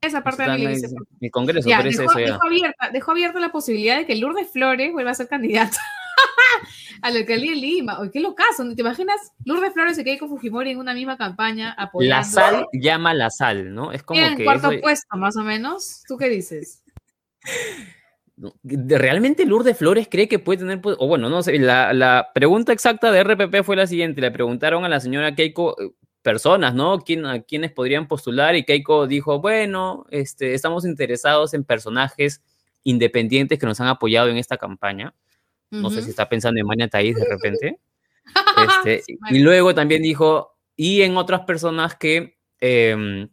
esa 0.00 0.22
parte 0.22 0.44
de 0.44 0.58
mi 0.58 0.66
Mi 1.20 1.30
congreso, 1.30 1.68
dejó, 1.68 2.14
Dejó 2.14 2.46
abierta, 2.46 2.90
dejó 2.90 3.10
abierta 3.12 3.40
la 3.40 3.50
posibilidad 3.50 3.96
de 3.96 4.06
que 4.06 4.16
Lourdes 4.16 4.50
Flores 4.50 4.92
vuelva 4.92 5.10
a 5.10 5.14
ser 5.14 5.28
candidata 5.28 5.76
a 7.02 7.10
la 7.10 7.20
alcaldía 7.20 7.52
de 7.52 7.56
Lima. 7.56 7.98
Oye, 7.98 8.10
qué 8.10 8.20
locazo, 8.20 8.64
¿te 8.74 8.80
imaginas 8.80 9.32
Lourdes 9.44 9.72
Flores 9.72 9.98
y 9.98 10.04
Keiko 10.04 10.28
Fujimori 10.28 10.70
en 10.70 10.78
una 10.78 10.94
misma 10.94 11.16
campaña 11.16 11.72
apoyando? 11.72 12.16
La 12.16 12.24
sal 12.24 12.66
llama 12.72 13.14
la 13.14 13.30
sal, 13.30 13.74
¿no? 13.74 13.92
Es 13.92 14.02
como 14.02 14.20
en 14.20 14.42
cuarto 14.44 14.70
puesto, 14.80 15.16
más 15.16 15.36
o 15.36 15.42
menos. 15.42 16.02
¿Tú 16.06 16.16
qué 16.16 16.28
dices? 16.28 16.84
¿Realmente 18.62 19.46
Lourdes 19.46 19.76
Flores 19.76 20.06
cree 20.08 20.28
que 20.28 20.38
puede 20.38 20.58
tener, 20.58 20.80
o 20.84 21.08
bueno, 21.08 21.28
no 21.28 21.42
sé, 21.42 21.58
la, 21.58 21.92
la, 21.92 22.30
pregunta 22.34 22.72
exacta 22.72 23.10
de 23.10 23.24
RPP 23.24 23.64
fue 23.64 23.74
la 23.74 23.88
siguiente, 23.88 24.20
le 24.20 24.30
preguntaron 24.30 24.84
a 24.84 24.88
la 24.88 25.00
señora 25.00 25.34
Keiko 25.34 25.74
personas, 26.22 26.74
¿no? 26.74 26.98
¿Quién, 27.00 27.26
a 27.26 27.42
quiénes 27.42 27.72
podrían 27.72 28.08
postular? 28.08 28.56
Y 28.56 28.64
Keiko 28.64 29.06
dijo, 29.06 29.40
bueno, 29.40 30.06
este, 30.10 30.54
estamos 30.54 30.84
interesados 30.84 31.54
en 31.54 31.64
personajes 31.64 32.42
independientes 32.84 33.58
que 33.58 33.66
nos 33.66 33.80
han 33.80 33.88
apoyado 33.88 34.28
en 34.28 34.36
esta 34.36 34.56
campaña. 34.56 35.14
No 35.70 35.90
sé 35.90 36.02
si 36.02 36.10
está 36.10 36.28
pensando 36.28 36.58
en 36.60 36.66
Mania 36.66 36.88
Thaís 36.88 37.16
de 37.16 37.24
repente. 37.24 37.78
Este, 38.84 39.02
y 39.30 39.38
luego 39.38 39.74
también 39.74 40.02
dijo, 40.02 40.58
y 40.76 41.00
en 41.00 41.16
otras 41.16 41.42
personas 41.42 41.94
que, 41.94 42.36
em, 42.60 43.30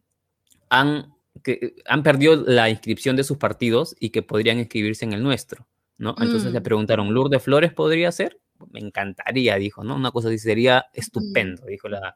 han, 0.70 1.14
que 1.44 1.76
han 1.86 2.02
perdido 2.02 2.38
la 2.38 2.70
inscripción 2.70 3.18
de 3.18 3.26
sus 3.26 3.38
partidos 3.38 3.94
y 4.00 4.12
que 4.12 4.22
podrían 4.22 4.58
inscribirse 4.58 5.04
en 5.04 5.12
el 5.12 5.22
nuestro, 5.22 5.68
¿no? 5.98 6.16
Entonces 6.18 6.54
le 6.54 6.62
mm. 6.62 6.64
preguntaron, 6.64 7.14
¿Lourdes 7.14 7.44
Flores 7.44 7.74
podría 7.74 8.10
ser? 8.14 8.40
Me 8.72 8.80
encantaría, 8.80 9.58
dijo, 9.58 9.84
¿no? 9.84 9.96
Una 9.96 10.12
cosa 10.12 10.30
así 10.30 10.38
sería 10.38 10.86
estupendo, 10.94 11.66
dijo 11.66 11.90
la, 11.90 12.16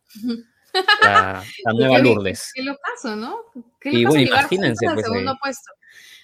la, 1.01 1.43
nueva 1.73 1.99
Lourdes. 1.99 2.51
Qué 2.53 2.63
paso, 2.63 3.15
¿no? 3.15 3.37
Qué 3.79 3.91
y 3.91 4.05
bueno, 4.05 4.21
imagínense. 4.21 4.85
Pues, 4.93 5.05
segundo 5.05 5.37
puesto. 5.41 5.71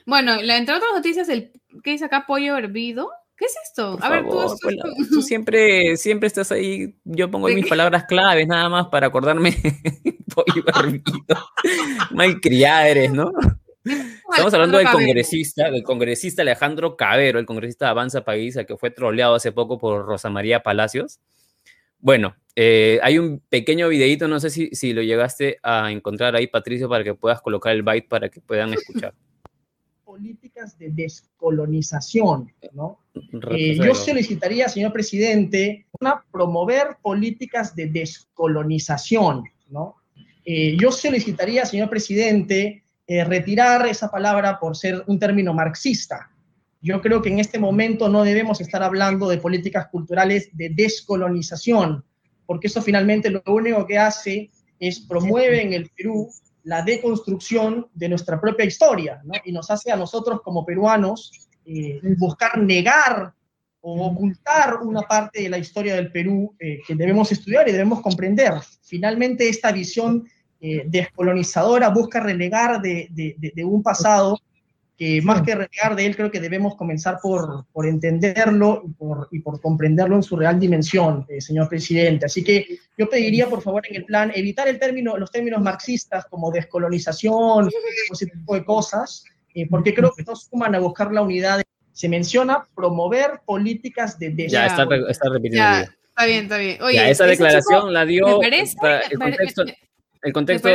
Bueno, 0.06 0.42
la, 0.42 0.58
entre 0.58 0.76
otras 0.76 0.92
noticias, 0.94 1.30
el, 1.30 1.52
¿qué 1.84 1.92
dice 1.92 2.06
acá? 2.06 2.26
Pollo 2.28 2.58
hervido. 2.58 3.12
¿Qué 3.38 3.46
es 3.46 3.56
esto? 3.68 3.98
a 4.02 4.10
ver, 4.10 4.26
tú, 5.10 5.22
siempre, 5.22 5.98
siempre 5.98 6.28
estás 6.28 6.52
ahí. 6.52 6.96
Yo 7.04 7.30
pongo 7.30 7.48
mis 7.50 7.68
palabras 7.68 8.06
claves 8.06 8.48
nada 8.48 8.70
más 8.70 8.88
para 8.88 9.08
acordarme. 9.08 9.52
pollo 10.34 10.64
hervido. 10.68 11.50
Malcriada 12.12 12.88
eres, 12.88 13.12
¿no? 13.12 13.32
Estamos 14.32 14.54
hablando 14.54 14.78
del 14.78 14.90
congresista, 14.90 15.70
del 15.70 15.84
congresista 15.84 16.42
Alejandro 16.42 16.96
Cabero, 16.96 17.38
el 17.38 17.46
congresista 17.46 17.86
de 17.86 17.92
Avanza 17.92 18.24
País, 18.24 18.58
que 18.68 18.78
fue 18.78 18.90
troleado 18.90 19.36
hace 19.36 19.52
poco 19.52 19.78
por 19.78 20.06
Rosa 20.06 20.30
María 20.30 20.64
Palacios. 20.64 21.20
Bueno, 22.00 22.36
eh, 22.56 23.00
hay 23.04 23.18
un 23.20 23.42
pequeño 23.50 23.90
videito, 23.90 24.28
no 24.28 24.40
sé 24.40 24.50
si, 24.50 24.70
si 24.72 24.94
lo 24.94 25.02
llegaste 25.02 25.58
a 25.62 25.92
encontrar 25.92 26.36
ahí, 26.36 26.48
Patricio, 26.48 26.88
para 26.88 27.04
que 27.04 27.14
puedas 27.14 27.42
colocar 27.42 27.74
el 27.74 27.84
byte 27.84 28.08
para 28.08 28.30
que 28.30 28.40
puedan 28.40 28.74
escuchar. 28.74 29.14
Políticas 30.06 30.80
de 30.80 30.92
descolonización, 30.92 32.54
¿no? 32.72 33.00
Eh, 33.52 33.76
yo 33.76 33.94
solicitaría, 33.94 34.70
señor 34.70 34.94
presidente, 34.94 35.88
una, 36.00 36.24
promover 36.32 36.98
políticas 37.02 37.76
de 37.76 37.88
descolonización, 37.88 39.44
¿no? 39.70 39.98
Eh, 40.46 40.78
yo 40.80 40.92
solicitaría, 40.92 41.66
señor 41.66 41.90
presidente, 41.90 42.84
retirar 43.08 43.86
esa 43.88 44.10
palabra 44.10 44.60
por 44.60 44.78
ser 44.78 45.04
un 45.08 45.20
término 45.20 45.54
marxista, 45.54 46.32
Yo 46.82 47.02
creo 47.02 47.22
que 47.22 47.30
en 47.30 47.40
este 47.40 47.60
momento 47.60 48.10
no 48.10 48.24
debemos 48.24 48.62
estar 48.62 48.84
hablando 48.84 49.28
de 49.28 49.38
políticas 49.38 49.88
culturales 49.88 50.50
de 50.54 50.70
descolonización, 50.70 52.04
porque 52.46 52.68
eso 52.68 52.82
finalmente 52.82 53.30
lo 53.30 53.42
único 53.48 53.86
que 53.86 53.98
hace 53.98 54.52
es 54.80 55.00
promueve 55.00 55.62
en 55.62 55.74
el 55.74 55.90
Perú 55.90 56.30
la 56.64 56.82
deconstrucción 56.82 57.88
de 57.94 58.10
nuestra 58.10 58.40
propia 58.42 58.66
historia, 58.66 59.22
¿no? 59.24 59.34
y 59.44 59.52
nos 59.52 59.70
hace 59.70 59.92
a 59.92 59.96
nosotros 59.96 60.42
como 60.44 60.66
peruanos 60.66 61.32
eh, 61.66 62.00
buscar 62.18 62.58
negar 62.58 63.34
o 63.82 64.08
ocultar 64.08 64.78
una 64.82 65.02
parte 65.02 65.44
de 65.44 65.50
la 65.50 65.60
historia 65.60 65.96
del 65.96 66.12
Perú 66.12 66.56
eh, 66.60 66.80
que 66.88 66.96
debemos 66.96 67.32
estudiar 67.32 67.70
y 67.70 67.72
debemos 67.72 68.02
comprender. 68.02 68.54
Finalmente, 68.82 69.48
esta 69.48 69.72
visión 69.72 70.28
eh, 70.60 70.84
descolonizadora 70.88 71.90
busca 71.90 72.20
relegar 72.20 72.82
de, 72.82 73.08
de, 73.12 73.64
un 73.64 73.84
pasado 73.84 74.40
que 74.98 75.22
más 75.22 75.42
que 75.42 75.54
renegar 75.54 75.96
de 75.96 76.06
él, 76.06 76.16
creo 76.16 76.32
que 76.32 76.40
debemos 76.40 76.76
comenzar 76.76 77.20
por, 77.22 77.66
por 77.74 77.86
entenderlo 77.86 78.84
y 78.86 78.90
por, 78.94 79.28
y 79.32 79.40
por, 79.40 79.60
comprenderlo 79.60 80.16
en 80.16 80.24
su 80.24 80.38
real 80.38 80.60
dimensión, 80.60 81.26
eh, 81.28 81.42
señor 81.42 81.68
presidente. 81.68 82.26
Así 82.26 82.44
que 82.44 82.80
yo 82.98 83.10
pediría, 83.10 83.48
por 83.48 83.62
favor, 83.62 83.84
en 83.90 83.96
el 83.98 84.06
plan, 84.06 84.32
evitar 84.34 84.68
el 84.68 84.80
término, 84.80 85.18
los 85.18 85.32
términos 85.32 85.62
marxistas 85.62 86.26
como 86.26 86.50
descolonización, 86.50 87.66
o 87.66 87.70
ese 88.14 88.28
tipo 88.28 88.56
de 88.56 88.64
cosas, 88.64 89.26
eh, 89.54 89.68
porque 89.70 89.94
creo 89.94 90.14
que 90.16 90.24
no 90.24 90.36
suman 90.36 90.76
a 90.76 90.80
buscar 90.80 91.12
la 91.12 91.22
unidad. 91.22 91.62
Se 91.92 92.10
menciona 92.10 92.66
promover 92.76 93.42
políticas 93.46 94.18
de 94.18 94.48
Ya, 94.48 94.68
está, 94.68 94.88
está 95.10 95.30
repitiendo. 95.30 95.92
está 96.10 96.26
bien, 96.26 96.44
está 96.44 96.58
bien. 96.58 96.82
Oye, 96.82 96.96
ya, 96.96 97.10
esa 97.10 97.26
declaración 97.26 97.94
la 97.94 98.06
dio 98.06 98.28
el 98.28 98.34
contexto. 98.34 99.64
el 100.22 100.34
contexto 100.34 100.70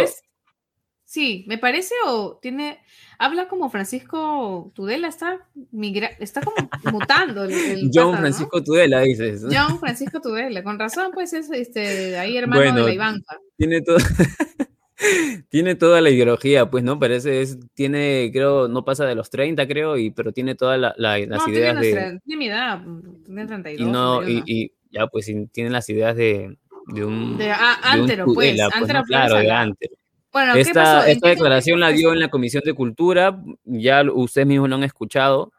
Sí, 1.10 1.44
me 1.48 1.58
parece 1.58 1.92
o 2.06 2.38
tiene, 2.40 2.78
habla 3.18 3.48
como 3.48 3.68
Francisco 3.68 4.70
Tudela, 4.76 5.08
está 5.08 5.44
migra, 5.72 6.06
está 6.20 6.40
como 6.40 6.54
mutando. 6.92 7.42
El, 7.46 7.90
John 7.92 8.16
Francisco 8.16 8.62
Tudela, 8.62 9.00
dices. 9.00 9.44
John 9.50 9.80
Francisco 9.80 10.20
Tudela, 10.20 10.62
con 10.62 10.78
razón, 10.78 11.10
pues 11.12 11.32
es 11.32 11.50
este, 11.50 12.16
ahí 12.16 12.36
hermano 12.36 12.76
de 12.76 12.82
la 12.82 12.92
Ivanka. 12.94 13.40
Tiene 13.56 13.82
todo. 13.82 13.96
tiene 15.48 15.74
toda 15.74 16.00
la 16.00 16.10
ideología, 16.10 16.70
pues, 16.70 16.84
¿no? 16.84 17.00
Parece, 17.00 17.42
es, 17.42 17.58
tiene, 17.74 18.30
creo, 18.32 18.68
no 18.68 18.84
pasa 18.84 19.04
de 19.04 19.16
los 19.16 19.30
30, 19.30 19.66
creo, 19.66 19.96
y, 19.96 20.12
pero 20.12 20.30
tiene 20.30 20.54
todas 20.54 20.78
la, 20.78 20.94
las 20.96 21.18
ideas 21.48 21.80
tiene 21.80 21.80
de... 21.80 22.20
Tiene 22.24 22.38
mi 22.38 22.46
edad, 22.46 22.84
tiene 23.24 23.46
32. 23.46 23.80
Y, 23.80 23.90
no, 23.90 24.28
y, 24.28 24.44
y, 24.46 24.72
ya, 24.92 25.08
pues, 25.08 25.28
tiene 25.50 25.70
las 25.70 25.88
ideas 25.88 26.14
de, 26.14 26.56
de 26.86 27.04
un... 27.04 27.36
De 27.36 27.50
ah, 27.50 27.80
Antero, 27.82 28.26
pues, 28.26 28.56
pues 28.78 29.04
claro, 29.08 29.38
de 29.38 29.50
Antero. 29.50 29.96
Bueno, 30.32 30.54
esta, 30.54 31.08
esta 31.08 31.28
declaración 31.28 31.80
la 31.80 31.90
dio 31.90 32.12
en 32.12 32.20
la 32.20 32.28
Comisión 32.28 32.62
de 32.64 32.72
Cultura, 32.72 33.42
ya 33.64 34.02
ustedes 34.12 34.46
mismos 34.46 34.68
lo 34.68 34.76
han 34.76 34.84
escuchado, 34.84 35.52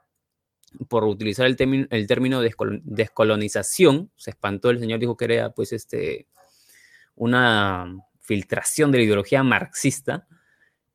por 0.87 1.03
utilizar 1.03 1.45
el, 1.45 1.57
término, 1.57 1.87
el 1.89 2.07
término 2.07 2.41
descolonización, 2.41 4.11
se 4.15 4.29
espantó 4.29 4.69
el 4.69 4.79
señor, 4.79 4.99
dijo 4.99 5.17
que 5.17 5.25
era 5.25 5.49
pues 5.51 5.73
este, 5.73 6.27
una 7.15 7.97
filtración 8.21 8.91
de 8.91 8.99
la 8.99 9.03
ideología 9.03 9.43
marxista. 9.43 10.27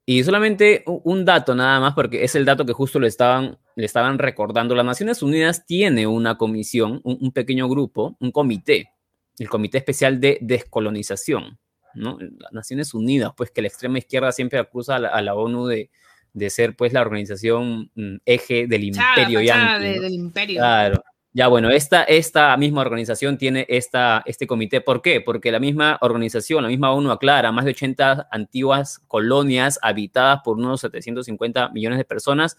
Y 0.08 0.22
solamente 0.22 0.84
un 0.86 1.24
dato 1.24 1.54
nada 1.54 1.80
más, 1.80 1.94
porque 1.94 2.22
es 2.22 2.36
el 2.36 2.44
dato 2.44 2.64
que 2.64 2.72
justo 2.72 3.00
le 3.00 3.08
estaban, 3.08 3.58
le 3.74 3.84
estaban 3.84 4.18
recordando. 4.18 4.74
Las 4.74 4.86
Naciones 4.86 5.20
Unidas 5.20 5.66
tiene 5.66 6.06
una 6.06 6.38
comisión, 6.38 7.00
un, 7.02 7.18
un 7.20 7.32
pequeño 7.32 7.68
grupo, 7.68 8.16
un 8.20 8.30
comité, 8.30 8.92
el 9.38 9.48
Comité 9.48 9.78
Especial 9.78 10.20
de 10.20 10.38
Descolonización 10.40 11.58
las 11.96 12.52
Naciones 12.52 12.94
Unidas, 12.94 13.32
pues 13.36 13.50
que 13.50 13.62
la 13.62 13.68
extrema 13.68 13.98
izquierda 13.98 14.32
siempre 14.32 14.58
acusa 14.58 14.96
a 14.96 15.22
la, 15.22 15.34
ONU 15.34 15.66
de, 15.66 15.90
ser 16.50 16.76
pues 16.76 16.92
la 16.92 17.00
organización 17.00 17.90
mm, 17.94 18.16
eje 18.24 18.66
del 18.66 18.84
imperio 18.84 19.40
del 19.40 20.12
imperio. 20.12 20.60
Claro. 20.60 21.02
Ya 21.32 21.48
bueno, 21.48 21.68
esta, 21.68 22.02
esta 22.04 22.56
misma 22.56 22.80
organización 22.80 23.36
tiene 23.36 23.66
esta, 23.68 24.22
este 24.24 24.46
comité. 24.46 24.80
¿Por 24.80 25.02
qué? 25.02 25.20
Porque 25.20 25.52
la 25.52 25.58
misma 25.58 25.98
organización, 26.00 26.62
la 26.62 26.70
misma 26.70 26.92
ONU 26.92 27.10
aclara, 27.10 27.52
más 27.52 27.66
de 27.66 27.72
80 27.72 28.28
antiguas 28.30 29.00
colonias 29.06 29.78
habitadas 29.82 30.40
por 30.42 30.56
unos 30.56 30.80
750 30.80 31.68
millones 31.70 31.98
de 31.98 32.06
personas 32.06 32.56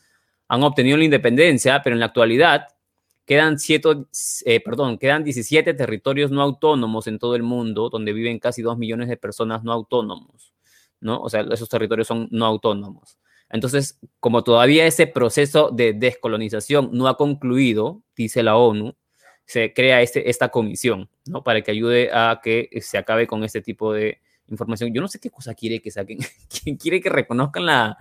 han 0.48 0.62
obtenido 0.62 0.96
la 0.96 1.06
independencia, 1.06 1.82
pero 1.84 1.96
en 1.96 2.00
la 2.00 2.06
actualidad 2.06 2.68
Quedan, 3.28 3.60
siete, 3.60 3.90
eh, 4.46 4.62
perdón, 4.62 4.98
quedan 4.98 5.26
17 5.26 5.74
territorios 5.74 6.32
no 6.32 6.42
autónomos 6.42 7.08
en 7.08 7.20
todo 7.20 7.36
el 7.36 7.44
mundo, 7.44 7.90
donde 7.90 8.14
viven 8.14 8.40
casi 8.40 8.62
2 8.62 8.78
millones 8.78 9.10
de 9.10 9.18
personas 9.18 9.66
no 9.66 9.74
autónomos, 9.74 10.54
¿no? 11.02 11.20
O 11.20 11.30
sea, 11.30 11.42
esos 11.52 11.68
territorios 11.68 12.08
son 12.08 12.30
no 12.32 12.46
autónomos. 12.46 13.18
Entonces, 13.50 14.00
como 14.22 14.46
todavía 14.46 14.88
ese 14.88 15.08
proceso 15.08 15.72
de 15.72 15.92
descolonización 15.92 16.92
no 16.94 17.10
ha 17.10 17.18
concluido, 17.18 18.02
dice 18.16 18.44
la 18.44 18.56
ONU, 18.56 18.96
se 19.46 19.74
crea 19.74 20.02
este, 20.02 20.30
esta 20.30 20.48
comisión, 20.48 21.10
¿no? 21.26 21.44
Para 21.44 21.62
que 21.62 21.72
ayude 21.72 22.10
a 22.14 22.40
que 22.42 22.70
se 22.82 22.98
acabe 22.98 23.28
con 23.28 23.44
este 23.44 23.62
tipo 23.62 23.92
de 23.92 24.22
información. 24.48 24.94
Yo 24.94 25.02
no 25.02 25.10
sé 25.10 25.20
qué 25.20 25.30
cosa 25.30 25.54
quiere 25.54 25.82
que 25.82 25.92
saquen, 25.92 26.20
quiere 26.80 27.02
que 27.02 27.10
reconozcan 27.10 27.66
la, 27.66 27.98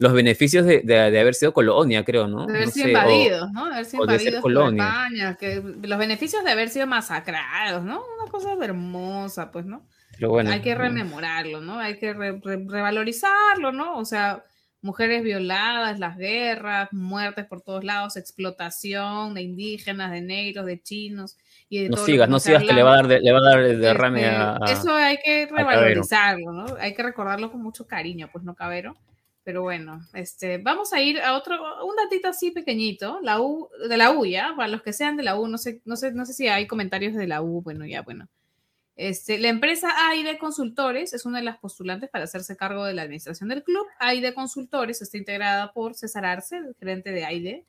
los 0.00 0.14
beneficios 0.14 0.64
de, 0.64 0.80
de, 0.80 1.20
haber 1.20 1.34
sido 1.34 1.52
colonia, 1.52 2.02
creo, 2.06 2.26
¿no? 2.26 2.46
De 2.46 2.56
haber 2.56 2.70
sido 2.70 2.88
invadidos, 2.88 3.52
¿no? 3.52 3.66
De 3.66 3.74
haber 3.74 3.84
sido 3.84 4.04
invadidos 4.04 4.40
por 4.40 4.52
España, 4.52 5.36
que 5.38 5.62
los 5.82 5.98
beneficios 5.98 6.42
de 6.42 6.50
haber 6.50 6.70
sido 6.70 6.86
masacrados, 6.86 7.84
¿no? 7.84 8.02
Una 8.18 8.30
cosa 8.30 8.54
hermosa, 8.62 9.50
pues, 9.52 9.66
¿no? 9.66 9.86
Pero 10.14 10.30
bueno, 10.30 10.50
Hay 10.50 10.62
que 10.62 10.74
rememorarlo, 10.74 11.60
¿no? 11.60 11.78
Hay 11.78 11.98
que 11.98 12.14
revalorizarlo, 12.14 13.72
¿no? 13.72 13.98
O 13.98 14.06
sea, 14.06 14.42
mujeres 14.80 15.22
violadas, 15.22 15.98
las 15.98 16.16
guerras, 16.16 16.88
muertes 16.92 17.44
por 17.44 17.60
todos 17.60 17.84
lados, 17.84 18.16
explotación 18.16 19.34
de 19.34 19.42
indígenas, 19.42 20.12
de 20.12 20.22
negros, 20.22 20.64
de 20.64 20.80
chinos. 20.80 21.36
Y 21.68 21.82
de 21.82 21.88
no 21.90 21.98
sigas, 21.98 22.26
no 22.26 22.40
sigas 22.40 22.62
que 22.62 22.72
le 22.72 22.82
va 22.82 22.94
a 22.94 23.02
dar, 23.02 23.20
le 23.20 23.32
va 23.32 23.38
a 23.38 23.50
dar 23.50 23.76
derrame 23.76 24.24
este, 24.24 24.34
a, 24.34 24.58
Eso 24.66 24.94
hay 24.94 25.18
que 25.22 25.46
revalorizarlo, 25.46 26.52
¿no? 26.52 26.76
Hay 26.80 26.94
que 26.94 27.02
recordarlo 27.02 27.52
con 27.52 27.62
mucho 27.62 27.86
cariño, 27.86 28.30
pues, 28.32 28.44
¿no, 28.44 28.54
Cabero? 28.54 28.96
Pero 29.50 29.62
bueno, 29.62 30.00
este, 30.14 30.58
vamos 30.58 30.92
a 30.92 31.00
ir 31.00 31.20
a 31.20 31.36
otro, 31.36 31.56
un 31.84 31.96
datito 31.96 32.28
así 32.28 32.52
pequeñito, 32.52 33.18
la 33.20 33.40
U, 33.40 33.68
de 33.88 33.96
la 33.96 34.12
U 34.12 34.24
ya, 34.24 34.54
para 34.54 34.68
los 34.68 34.80
que 34.80 34.92
sean 34.92 35.16
de 35.16 35.24
la 35.24 35.36
U, 35.36 35.48
no 35.48 35.58
sé, 35.58 35.80
no 35.84 35.96
sé, 35.96 36.12
no 36.12 36.24
sé 36.24 36.34
si 36.34 36.46
hay 36.46 36.68
comentarios 36.68 37.16
de 37.16 37.26
la 37.26 37.42
U, 37.42 37.60
bueno, 37.60 37.84
ya, 37.84 38.02
bueno. 38.02 38.28
Este, 38.94 39.40
la 39.40 39.48
empresa 39.48 39.90
AID 40.08 40.38
Consultores 40.38 41.14
es 41.14 41.26
una 41.26 41.38
de 41.38 41.44
las 41.44 41.58
postulantes 41.58 42.08
para 42.10 42.26
hacerse 42.26 42.56
cargo 42.56 42.84
de 42.84 42.94
la 42.94 43.02
administración 43.02 43.48
del 43.48 43.64
club. 43.64 43.84
AID 43.98 44.34
Consultores 44.34 45.02
está 45.02 45.18
integrada 45.18 45.72
por 45.72 45.96
César 45.96 46.24
Arce, 46.24 46.60
gerente 46.78 47.10
de 47.10 47.24
AID, 47.24 47.64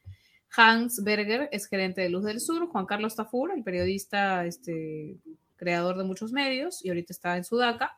Hans 0.55 1.03
Berger 1.03 1.49
es 1.51 1.65
gerente 1.65 2.01
de 2.01 2.09
Luz 2.09 2.25
del 2.25 2.41
Sur, 2.41 2.67
Juan 2.67 2.85
Carlos 2.85 3.15
Tafur, 3.15 3.51
el 3.57 3.63
periodista, 3.63 4.45
este, 4.45 5.17
creador 5.55 5.97
de 5.97 6.03
muchos 6.03 6.31
medios 6.31 6.85
y 6.85 6.89
ahorita 6.89 7.11
está 7.11 7.37
en 7.37 7.43
Sudaca, 7.43 7.95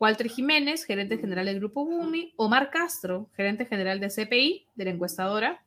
Walter 0.00 0.30
Jiménez, 0.30 0.86
gerente 0.86 1.18
general 1.18 1.44
del 1.44 1.60
Grupo 1.60 1.84
Bumi, 1.84 2.32
Omar 2.36 2.70
Castro, 2.70 3.28
gerente 3.36 3.66
general 3.66 4.00
de 4.00 4.08
CPI, 4.08 4.66
de 4.74 4.84
la 4.86 4.92
encuestadora. 4.92 5.62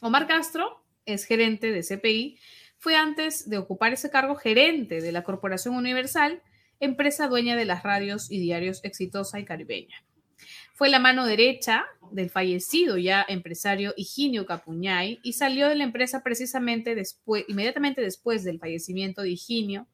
Omar 0.00 0.26
Castro 0.26 0.84
es 1.06 1.24
gerente 1.24 1.70
de 1.70 1.84
CPI, 1.84 2.38
fue 2.78 2.96
antes 2.96 3.48
de 3.48 3.58
ocupar 3.58 3.92
ese 3.92 4.10
cargo 4.10 4.34
gerente 4.34 5.00
de 5.00 5.12
la 5.12 5.22
Corporación 5.22 5.76
Universal, 5.76 6.42
empresa 6.80 7.28
dueña 7.28 7.54
de 7.54 7.64
las 7.64 7.84
radios 7.84 8.32
y 8.32 8.40
diarios 8.40 8.80
exitosa 8.82 9.38
y 9.38 9.44
caribeña. 9.44 10.02
Fue 10.74 10.88
la 10.88 10.98
mano 10.98 11.24
derecha 11.24 11.84
del 12.10 12.30
fallecido 12.30 12.98
ya 12.98 13.24
empresario 13.28 13.94
Higinio 13.96 14.44
Capuñay 14.44 15.20
y 15.22 15.34
salió 15.34 15.68
de 15.68 15.76
la 15.76 15.84
empresa 15.84 16.24
precisamente 16.24 16.96
después, 16.96 17.44
inmediatamente 17.46 18.00
después 18.00 18.42
del 18.42 18.58
fallecimiento 18.58 19.22
de 19.22 19.30
Higinio 19.30 19.86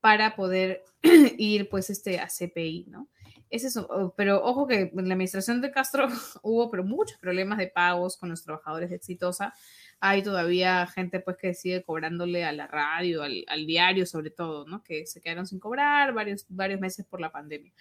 para 0.00 0.36
poder 0.36 0.82
ir 1.38 1.68
pues 1.68 1.90
este 1.90 2.18
a 2.18 2.28
CPI, 2.28 2.86
¿no? 2.88 3.08
Es 3.50 3.64
eso, 3.64 4.14
pero 4.16 4.44
ojo 4.44 4.68
que 4.68 4.92
en 4.94 5.08
la 5.08 5.14
administración 5.14 5.60
de 5.60 5.72
Castro 5.72 6.06
hubo 6.42 6.70
pero 6.70 6.84
muchos 6.84 7.18
problemas 7.18 7.58
de 7.58 7.66
pagos 7.66 8.16
con 8.16 8.28
los 8.28 8.44
trabajadores 8.44 8.90
de 8.90 8.96
Exitosa. 8.96 9.52
Hay 9.98 10.22
todavía 10.22 10.86
gente 10.86 11.20
pues 11.20 11.36
que 11.36 11.52
sigue 11.52 11.82
cobrándole 11.82 12.44
a 12.44 12.52
la 12.52 12.66
radio, 12.68 13.22
al, 13.22 13.66
diario 13.66 14.06
sobre 14.06 14.30
todo, 14.30 14.66
¿no? 14.66 14.82
Que 14.82 15.04
se 15.06 15.20
quedaron 15.20 15.46
sin 15.46 15.58
cobrar 15.58 16.14
varios, 16.14 16.46
varios 16.48 16.80
meses 16.80 17.04
por 17.04 17.20
la 17.20 17.32
pandemia, 17.32 17.72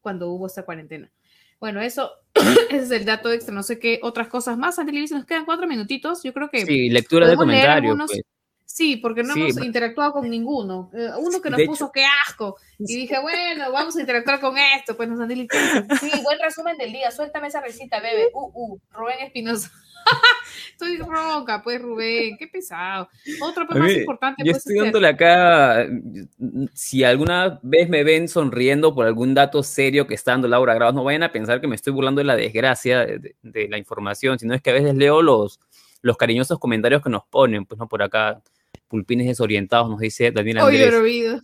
cuando 0.00 0.28
hubo 0.28 0.46
esta 0.46 0.64
cuarentena. 0.64 1.10
Bueno, 1.58 1.80
eso 1.80 2.12
ese 2.34 2.76
es 2.76 2.90
el 2.90 3.06
dato 3.06 3.32
extra. 3.32 3.54
No 3.54 3.62
sé 3.62 3.78
qué 3.78 3.98
otras 4.02 4.28
cosas 4.28 4.58
más. 4.58 4.78
Antes 4.78 5.10
nos 5.10 5.24
quedan 5.24 5.46
cuatro 5.46 5.66
minutitos. 5.66 6.22
Yo 6.22 6.34
creo 6.34 6.50
que. 6.50 6.66
Sí, 6.66 6.90
lectura 6.90 7.26
de 7.26 7.36
comentarios. 7.36 7.96
Pues. 8.06 8.22
Sí, 8.66 8.96
porque 8.96 9.22
no 9.22 9.34
hemos 9.34 9.56
interactuado 9.58 10.12
con 10.14 10.28
ninguno. 10.28 10.90
Eh, 10.94 11.10
uno 11.18 11.40
que 11.40 11.50
nos 11.50 11.62
puso 11.62 11.92
qué 11.92 12.04
asco. 12.26 12.56
Y 12.78 12.96
dije, 12.96 13.20
bueno, 13.20 13.70
vamos 13.70 13.96
a 13.96 14.00
interactuar 14.00 14.40
con 14.40 14.56
esto. 14.58 14.96
Pues 14.96 15.08
nos 15.08 15.20
han 15.20 15.28
dicho, 15.28 15.56
sí, 16.00 16.10
buen 16.22 16.38
resumen 16.42 16.76
del 16.76 16.92
día. 16.92 17.10
Suéltame 17.10 17.48
esa 17.48 17.60
recita, 17.60 18.00
bebé. 18.00 18.24
Uh, 18.34 18.50
uh, 18.52 18.80
Rubén 18.90 19.20
Espinosa. 19.20 19.70
estoy 20.72 20.96
ronca, 20.98 21.62
pues 21.62 21.80
Rubén, 21.80 22.36
qué 22.36 22.46
pesado. 22.46 23.08
Otro 23.40 23.66
pues, 23.66 23.78
más 23.78 23.92
importante. 23.92 24.42
Yo 24.44 24.52
pues, 24.52 24.58
estoy 24.58 24.78
dándole 24.78 25.08
acá, 25.08 25.86
si 26.72 27.04
alguna 27.04 27.60
vez 27.62 27.88
me 27.88 28.04
ven 28.04 28.28
sonriendo 28.28 28.94
por 28.94 29.06
algún 29.06 29.34
dato 29.34 29.62
serio 29.62 30.06
que 30.06 30.14
está 30.14 30.32
dando 30.32 30.48
Laura 30.48 30.74
Grados, 30.74 30.94
no 30.94 31.04
vayan 31.04 31.22
a 31.22 31.32
pensar 31.32 31.60
que 31.60 31.68
me 31.68 31.76
estoy 31.76 31.92
burlando 31.92 32.20
de 32.20 32.24
la 32.24 32.36
desgracia 32.36 33.06
de, 33.06 33.36
de 33.42 33.68
la 33.68 33.78
información, 33.78 34.38
sino 34.38 34.54
es 34.54 34.62
que 34.62 34.70
a 34.70 34.74
veces 34.74 34.94
leo 34.94 35.22
los, 35.22 35.60
los 36.02 36.16
cariñosos 36.16 36.58
comentarios 36.58 37.02
que 37.02 37.10
nos 37.10 37.24
ponen, 37.24 37.64
pues 37.64 37.78
no 37.78 37.88
por 37.88 38.02
acá, 38.02 38.42
pulpines 38.88 39.26
desorientados, 39.26 39.88
nos 39.90 40.00
dice 40.00 40.30
Daniel 40.30 40.58
Andrés. 40.58 40.94
Oye, 40.94 41.40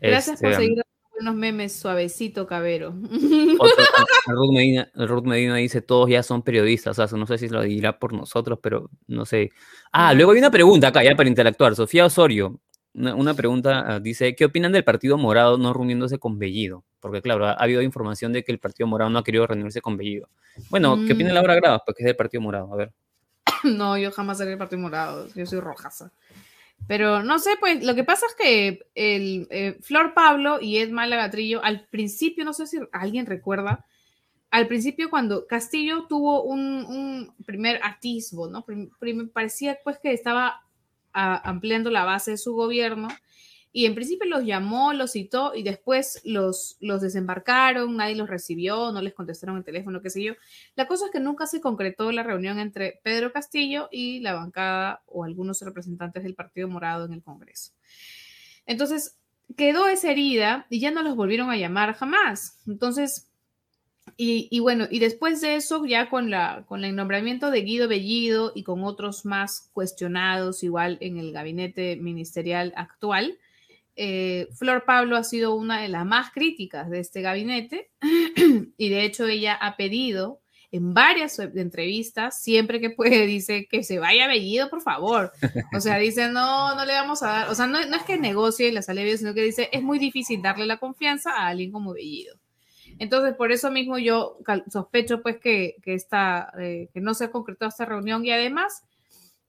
Gracias 0.00 0.40
por 0.40 0.50
este, 0.50 0.62
seguir 0.62 0.82
unos 1.20 1.34
memes 1.34 1.72
suavecito, 1.72 2.46
cabero. 2.46 2.94
Otro, 3.58 3.84
Ruth, 4.26 4.52
Medina, 4.52 4.90
Ruth, 4.94 5.24
Medina, 5.24 5.56
dice, 5.56 5.82
todos 5.82 6.08
ya 6.08 6.22
son 6.22 6.42
periodistas, 6.42 6.98
o 6.98 7.06
sea, 7.06 7.18
no 7.18 7.26
sé 7.26 7.38
si 7.38 7.48
lo 7.48 7.62
dirá 7.62 7.98
por 7.98 8.12
nosotros, 8.12 8.58
pero 8.62 8.90
no 9.06 9.26
sé. 9.26 9.50
Ah, 9.92 10.14
luego 10.14 10.32
hay 10.32 10.38
una 10.38 10.50
pregunta 10.50 10.88
acá, 10.88 11.04
ya 11.04 11.14
para 11.14 11.28
interactuar. 11.28 11.74
Sofía 11.76 12.06
Osorio, 12.06 12.60
una, 12.94 13.34
pregunta, 13.34 13.84
ah, 13.86 14.00
dice, 14.00 14.34
¿qué 14.34 14.46
opinan 14.46 14.72
del 14.72 14.84
Partido 14.84 15.16
Morado 15.16 15.58
no 15.58 15.72
reuniéndose 15.72 16.18
con 16.18 16.38
Bellido? 16.38 16.84
Porque 16.98 17.22
claro, 17.22 17.46
ha, 17.46 17.52
habido 17.52 17.82
información 17.82 18.32
de 18.32 18.42
que 18.42 18.52
el 18.52 18.58
Partido 18.58 18.86
Morado 18.86 19.10
no 19.10 19.18
ha 19.18 19.24
querido 19.24 19.46
reunirse 19.46 19.80
con 19.80 19.96
Bellido. 19.96 20.28
Bueno, 20.70 20.96
¿qué 21.06 21.12
opina 21.12 21.30
mm. 21.30 21.34
Laura 21.34 21.54
Gravas? 21.54 21.82
Porque 21.86 22.02
es 22.02 22.06
del 22.06 22.16
Partido 22.16 22.40
Morado, 22.40 22.72
a 22.72 22.76
ver. 22.76 22.92
No, 23.64 23.98
yo 23.98 24.10
jamás 24.10 24.38
seré 24.38 24.50
del 24.50 24.58
Partido 24.58 24.80
Morado, 24.80 25.28
yo 25.34 25.46
soy 25.46 25.60
rojaza. 25.60 26.12
Pero 26.86 27.22
no 27.22 27.38
sé, 27.38 27.50
pues 27.60 27.84
lo 27.84 27.94
que 27.94 28.04
pasa 28.04 28.26
es 28.26 28.34
que 28.34 28.86
el 28.94 29.46
eh, 29.50 29.78
Flor 29.80 30.12
Pablo 30.12 30.60
y 30.60 30.78
Ed 30.78 30.90
Malagatrillo, 30.90 31.62
al 31.62 31.86
principio, 31.86 32.44
no 32.44 32.52
sé 32.52 32.66
si 32.66 32.78
alguien 32.92 33.26
recuerda, 33.26 33.86
al 34.50 34.66
principio 34.66 35.10
cuando 35.10 35.46
Castillo 35.46 36.06
tuvo 36.08 36.42
un, 36.42 37.32
primer 37.46 37.80
atisbo, 37.84 38.48
¿no? 38.48 38.64
parecía 39.32 39.78
pues 39.84 39.98
que 39.98 40.12
estaba 40.12 40.62
ampliando 41.12 41.90
la 41.90 42.04
base 42.04 42.32
de 42.32 42.38
su 42.38 42.54
gobierno 42.54 43.08
y 43.72 43.86
en 43.86 43.94
principio 43.94 44.28
los 44.28 44.44
llamó, 44.44 44.92
los 44.92 45.12
citó 45.12 45.54
y 45.54 45.62
después 45.62 46.20
los, 46.24 46.76
los 46.80 47.00
desembarcaron, 47.00 47.96
nadie 47.96 48.16
los 48.16 48.28
recibió, 48.28 48.90
no 48.90 49.00
les 49.00 49.14
contestaron 49.14 49.56
el 49.56 49.64
teléfono, 49.64 50.02
qué 50.02 50.10
sé 50.10 50.22
yo. 50.22 50.34
La 50.74 50.88
cosa 50.88 51.06
es 51.06 51.12
que 51.12 51.20
nunca 51.20 51.46
se 51.46 51.60
concretó 51.60 52.10
la 52.10 52.24
reunión 52.24 52.58
entre 52.58 53.00
Pedro 53.04 53.32
Castillo 53.32 53.88
y 53.92 54.20
la 54.20 54.34
bancada 54.34 55.02
o 55.06 55.24
algunos 55.24 55.60
representantes 55.62 56.24
del 56.24 56.34
Partido 56.34 56.68
Morado 56.68 57.04
en 57.04 57.12
el 57.12 57.22
Congreso. 57.22 57.72
Entonces, 58.66 59.16
quedó 59.56 59.88
esa 59.88 60.10
herida 60.10 60.66
y 60.68 60.80
ya 60.80 60.90
no 60.90 61.02
los 61.02 61.16
volvieron 61.16 61.50
a 61.50 61.56
llamar 61.56 61.94
jamás. 61.94 62.60
Entonces, 62.66 63.30
y, 64.16 64.60
bueno, 64.60 64.86
y 64.90 64.98
después 64.98 65.40
de 65.40 65.54
eso, 65.54 65.86
ya 65.86 66.10
con, 66.10 66.28
la, 66.28 66.64
con 66.66 66.84
el 66.84 66.94
nombramiento 66.94 67.50
de 67.50 67.62
Guido 67.62 67.88
Bellido 67.88 68.52
y 68.54 68.64
con 68.64 68.84
otros 68.84 69.24
más 69.24 69.70
cuestionados 69.72 70.62
igual 70.62 70.98
en 71.00 71.16
el 71.16 71.32
gabinete 71.32 71.96
ministerial 71.96 72.74
actual, 72.76 73.38
eh, 73.96 74.48
Flor 74.54 74.84
Pablo 74.84 75.16
ha 75.16 75.24
sido 75.24 75.54
una 75.54 75.82
de 75.82 75.88
las 75.88 76.06
más 76.06 76.30
críticas 76.32 76.90
de 76.90 77.00
este 77.00 77.22
gabinete 77.22 77.90
y 78.76 78.88
de 78.88 79.04
hecho 79.04 79.26
ella 79.26 79.54
ha 79.54 79.76
pedido 79.76 80.40
en 80.72 80.94
varias 80.94 81.38
entrevistas, 81.38 82.40
siempre 82.40 82.80
que 82.80 82.90
puede, 82.90 83.26
dice 83.26 83.66
que 83.68 83.82
se 83.82 83.98
vaya 83.98 84.28
Bellido, 84.28 84.70
por 84.70 84.82
favor. 84.82 85.32
O 85.76 85.80
sea, 85.80 85.98
dice, 85.98 86.28
no, 86.28 86.74
no 86.74 86.84
le 86.84 86.92
vamos 86.92 87.22
a 87.22 87.28
dar, 87.28 87.48
o 87.50 87.54
sea, 87.54 87.66
no, 87.66 87.78
es 87.78 88.02
que 88.04 88.18
negocie 88.18 88.72
las 88.72 88.88
alevias, 88.88 89.20
sino 89.20 89.34
que 89.34 89.42
dice, 89.42 89.68
es 89.72 89.82
muy 89.82 89.98
difícil 89.98 90.42
darle 90.42 90.66
la 90.66 90.78
confianza 90.78 91.32
a 91.32 91.48
alguien 91.48 91.72
como 91.72 91.92
Bellido. 91.92 92.36
Entonces, 92.98 93.34
por 93.34 93.50
eso 93.50 93.70
mismo 93.70 93.98
yo 93.98 94.38
sospecho 94.70 95.22
pues 95.22 95.38
que, 95.38 95.76
que, 95.82 95.96
eh, 95.96 96.88
que 96.92 97.00
no 97.00 97.14
se 97.14 97.24
ha 97.24 97.30
concretado 97.30 97.70
esta 97.70 97.86
reunión 97.86 98.24
y 98.26 98.30
además 98.30 98.82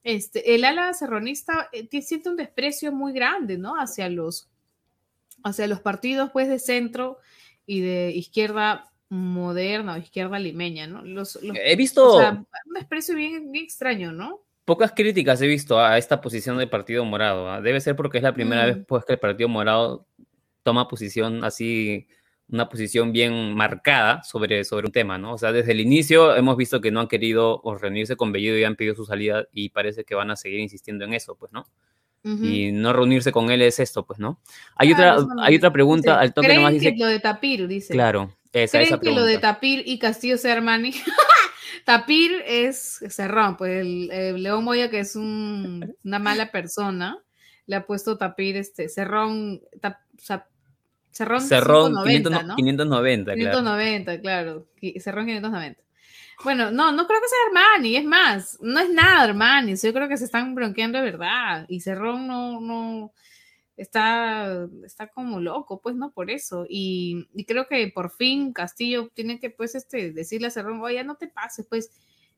este, 0.04 0.56
el 0.56 0.64
ala 0.64 0.94
serronista 0.94 1.70
eh, 1.72 2.02
siente 2.02 2.30
un 2.30 2.36
desprecio 2.36 2.92
muy 2.92 3.14
grande, 3.14 3.58
¿no? 3.58 3.76
Hacia 3.76 4.10
los, 4.10 4.50
hacia 5.44 5.68
los 5.68 5.80
partidos, 5.80 6.32
pues, 6.32 6.48
de 6.48 6.60
centro 6.60 7.20
y 7.66 7.82
de 7.82 8.12
izquierda 8.12 8.92
moderna 9.10 9.96
o 9.96 9.98
izquierda 9.98 10.40
limeña, 10.40 10.88
¿no? 10.88 11.04
Los, 11.04 11.38
he 11.42 11.76
visto... 11.76 12.18
un 12.18 12.48
desprecio 12.74 13.16
bien, 13.16 13.52
extraño, 13.56 14.12
¿no? 14.12 14.42
Pocas 14.66 14.94
críticas 14.94 15.42
he 15.42 15.48
visto 15.48 15.80
a 15.80 15.98
esta 15.98 16.22
posición 16.22 16.58
del 16.58 16.70
Partido 16.70 17.04
Morado. 17.04 17.50
¿ah? 17.50 17.62
Debe 17.62 17.82
ser 17.82 17.96
porque 17.96 18.18
es 18.18 18.24
la 18.24 18.34
primera 18.34 18.66
vez 18.66 18.78
mm. 18.78 18.84
pues, 18.84 19.04
que 19.06 19.14
el 19.14 19.20
Partido 19.20 19.50
Morado 19.50 20.08
toma 20.64 20.88
posición 20.88 21.44
así 21.44 22.08
una 22.52 22.68
posición 22.68 23.14
bien 23.14 23.56
marcada 23.56 24.24
sobre, 24.24 24.64
sobre 24.66 24.88
un 24.88 24.92
tema, 24.92 25.18
¿no? 25.18 25.34
O 25.34 25.38
sea, 25.38 25.52
desde 25.52 25.72
el 25.72 25.80
inicio 25.80 26.36
hemos 26.36 26.58
visto 26.58 26.82
que 26.82 26.92
no 26.92 27.00
han 27.00 27.08
querido 27.08 27.62
reunirse 27.80 28.18
con 28.18 28.32
Bellido 28.32 28.58
y 28.58 28.64
han 28.64 28.76
pedido 28.76 28.94
su 28.94 29.06
salida 29.06 29.48
y 29.54 29.70
parece 29.70 30.04
que 30.04 30.16
van 30.16 30.32
a 30.32 30.36
seguir 30.36 30.60
insistiendo 30.60 31.06
en 31.06 31.14
eso, 31.14 31.36
pues, 31.36 31.52
¿no? 31.52 31.66
Y 32.24 32.72
no 32.72 32.94
reunirse 32.94 33.32
con 33.32 33.50
él 33.50 33.64
es 33.64 33.80
esto, 33.80 34.06
pues, 34.06 34.20
¿no? 34.20 34.40
Hay, 34.76 34.94
otra, 34.94 35.18
hay 35.42 35.56
otra 35.56 35.74
pregunta 35.74 36.20
al 36.20 36.36
toque 36.36 36.54
nomás 36.54 36.74
dice... 36.74 36.94
Que 36.94 37.00
lo 37.00 37.08
de 37.08 37.20
Tapir, 37.20 37.68
dice. 37.68 37.94
Claro, 37.94 38.38
esa, 38.54 38.78
¿Creen 38.78 39.00
que 39.00 39.12
lo 39.12 39.26
de 39.26 39.40
Tapir 39.40 39.82
y 39.88 39.98
Castillo 39.98 40.38
Sermani? 40.38 40.94
Tapir 41.86 42.44
es 42.46 43.00
Cerrón, 43.10 43.58
pues 43.58 43.82
el, 43.82 44.44
León 44.44 44.64
Moya, 44.64 44.92
que 44.92 45.00
es 45.00 45.16
un, 45.16 45.96
una 46.04 46.20
mala 46.20 46.52
persona, 46.52 47.18
le 47.66 47.78
ha 47.78 47.88
puesto 47.88 48.18
Tapir, 48.18 48.56
este, 48.56 48.88
Cerrón, 48.88 49.62
Cerrón, 51.12 51.42
Cerrón 51.42 51.94
590, 52.06 52.56
590, 52.56 53.34
590, 53.34 54.22
claro. 54.22 54.68
Cerrón 55.00 55.26
590. 55.26 55.82
Bueno, 56.44 56.72
no, 56.72 56.92
no 56.92 57.06
creo 57.06 57.22
que 57.22 57.28
sea 57.28 57.38
Armani, 57.48 57.98
es 57.98 58.06
más, 58.06 58.58
no 58.62 58.80
es 58.80 58.90
nada 58.90 59.22
Armani, 59.22 59.76
yo 59.76 59.94
creo 59.94 60.10
que 60.10 60.18
se 60.18 60.26
están 60.26 60.56
bronqueando 60.56 60.98
de 60.98 61.04
verdad 61.04 61.66
y 61.68 61.82
Cerrón 61.82 62.26
no, 62.26 62.60
no, 62.60 63.14
está, 63.82 64.68
está 64.86 65.08
como 65.08 65.40
loco, 65.40 65.82
pues, 65.82 65.96
¿no? 65.96 66.12
Por 66.12 66.30
eso. 66.30 66.66
Y, 66.70 67.28
y, 67.34 67.46
creo 67.46 67.68
que 67.68 67.92
por 67.94 68.12
fin 68.12 68.54
Castillo 68.54 69.10
tiene 69.14 69.40
que, 69.40 69.50
pues, 69.50 69.76
este, 69.76 70.12
decirle 70.12 70.48
a 70.48 70.52
Cerrón, 70.52 70.82
oye, 70.82 71.04
no 71.04 71.16
te 71.16 71.28
pases, 71.28 71.66
pues, 71.70 71.92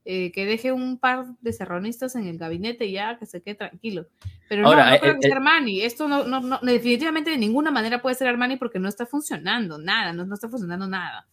eh, 0.06 0.32
que 0.34 0.46
deje 0.46 0.72
un 0.72 1.00
par 1.00 1.26
de 1.39 1.54
serronistas 1.54 2.16
en 2.16 2.28
el 2.28 2.38
gabinete 2.38 2.86
y 2.86 2.94
ya 2.94 3.18
que 3.18 3.26
se 3.26 3.42
quede 3.42 3.56
tranquilo. 3.56 4.08
Pero 4.50 4.63
no, 4.63 4.76
no 4.76 4.94
eh, 4.94 5.00
creo 5.00 5.16
que 5.16 5.28
sea 5.28 5.36
Armani. 5.36 5.82
Esto 5.82 6.08
no, 6.08 6.26
no, 6.26 6.42
no, 6.42 6.60
definitivamente 6.62 7.32
de 7.32 7.38
ninguna 7.38 7.72
manera 7.72 8.02
puede 8.02 8.16
ser 8.16 8.28
Armani 8.28 8.58
porque 8.58 8.80
no 8.80 8.89
está 8.89 9.06
funcionando 9.06 9.78
nada, 9.78 10.12
no, 10.12 10.26
no 10.26 10.34
está 10.36 10.50
funcionando 10.50 10.88
nada. 10.88 11.28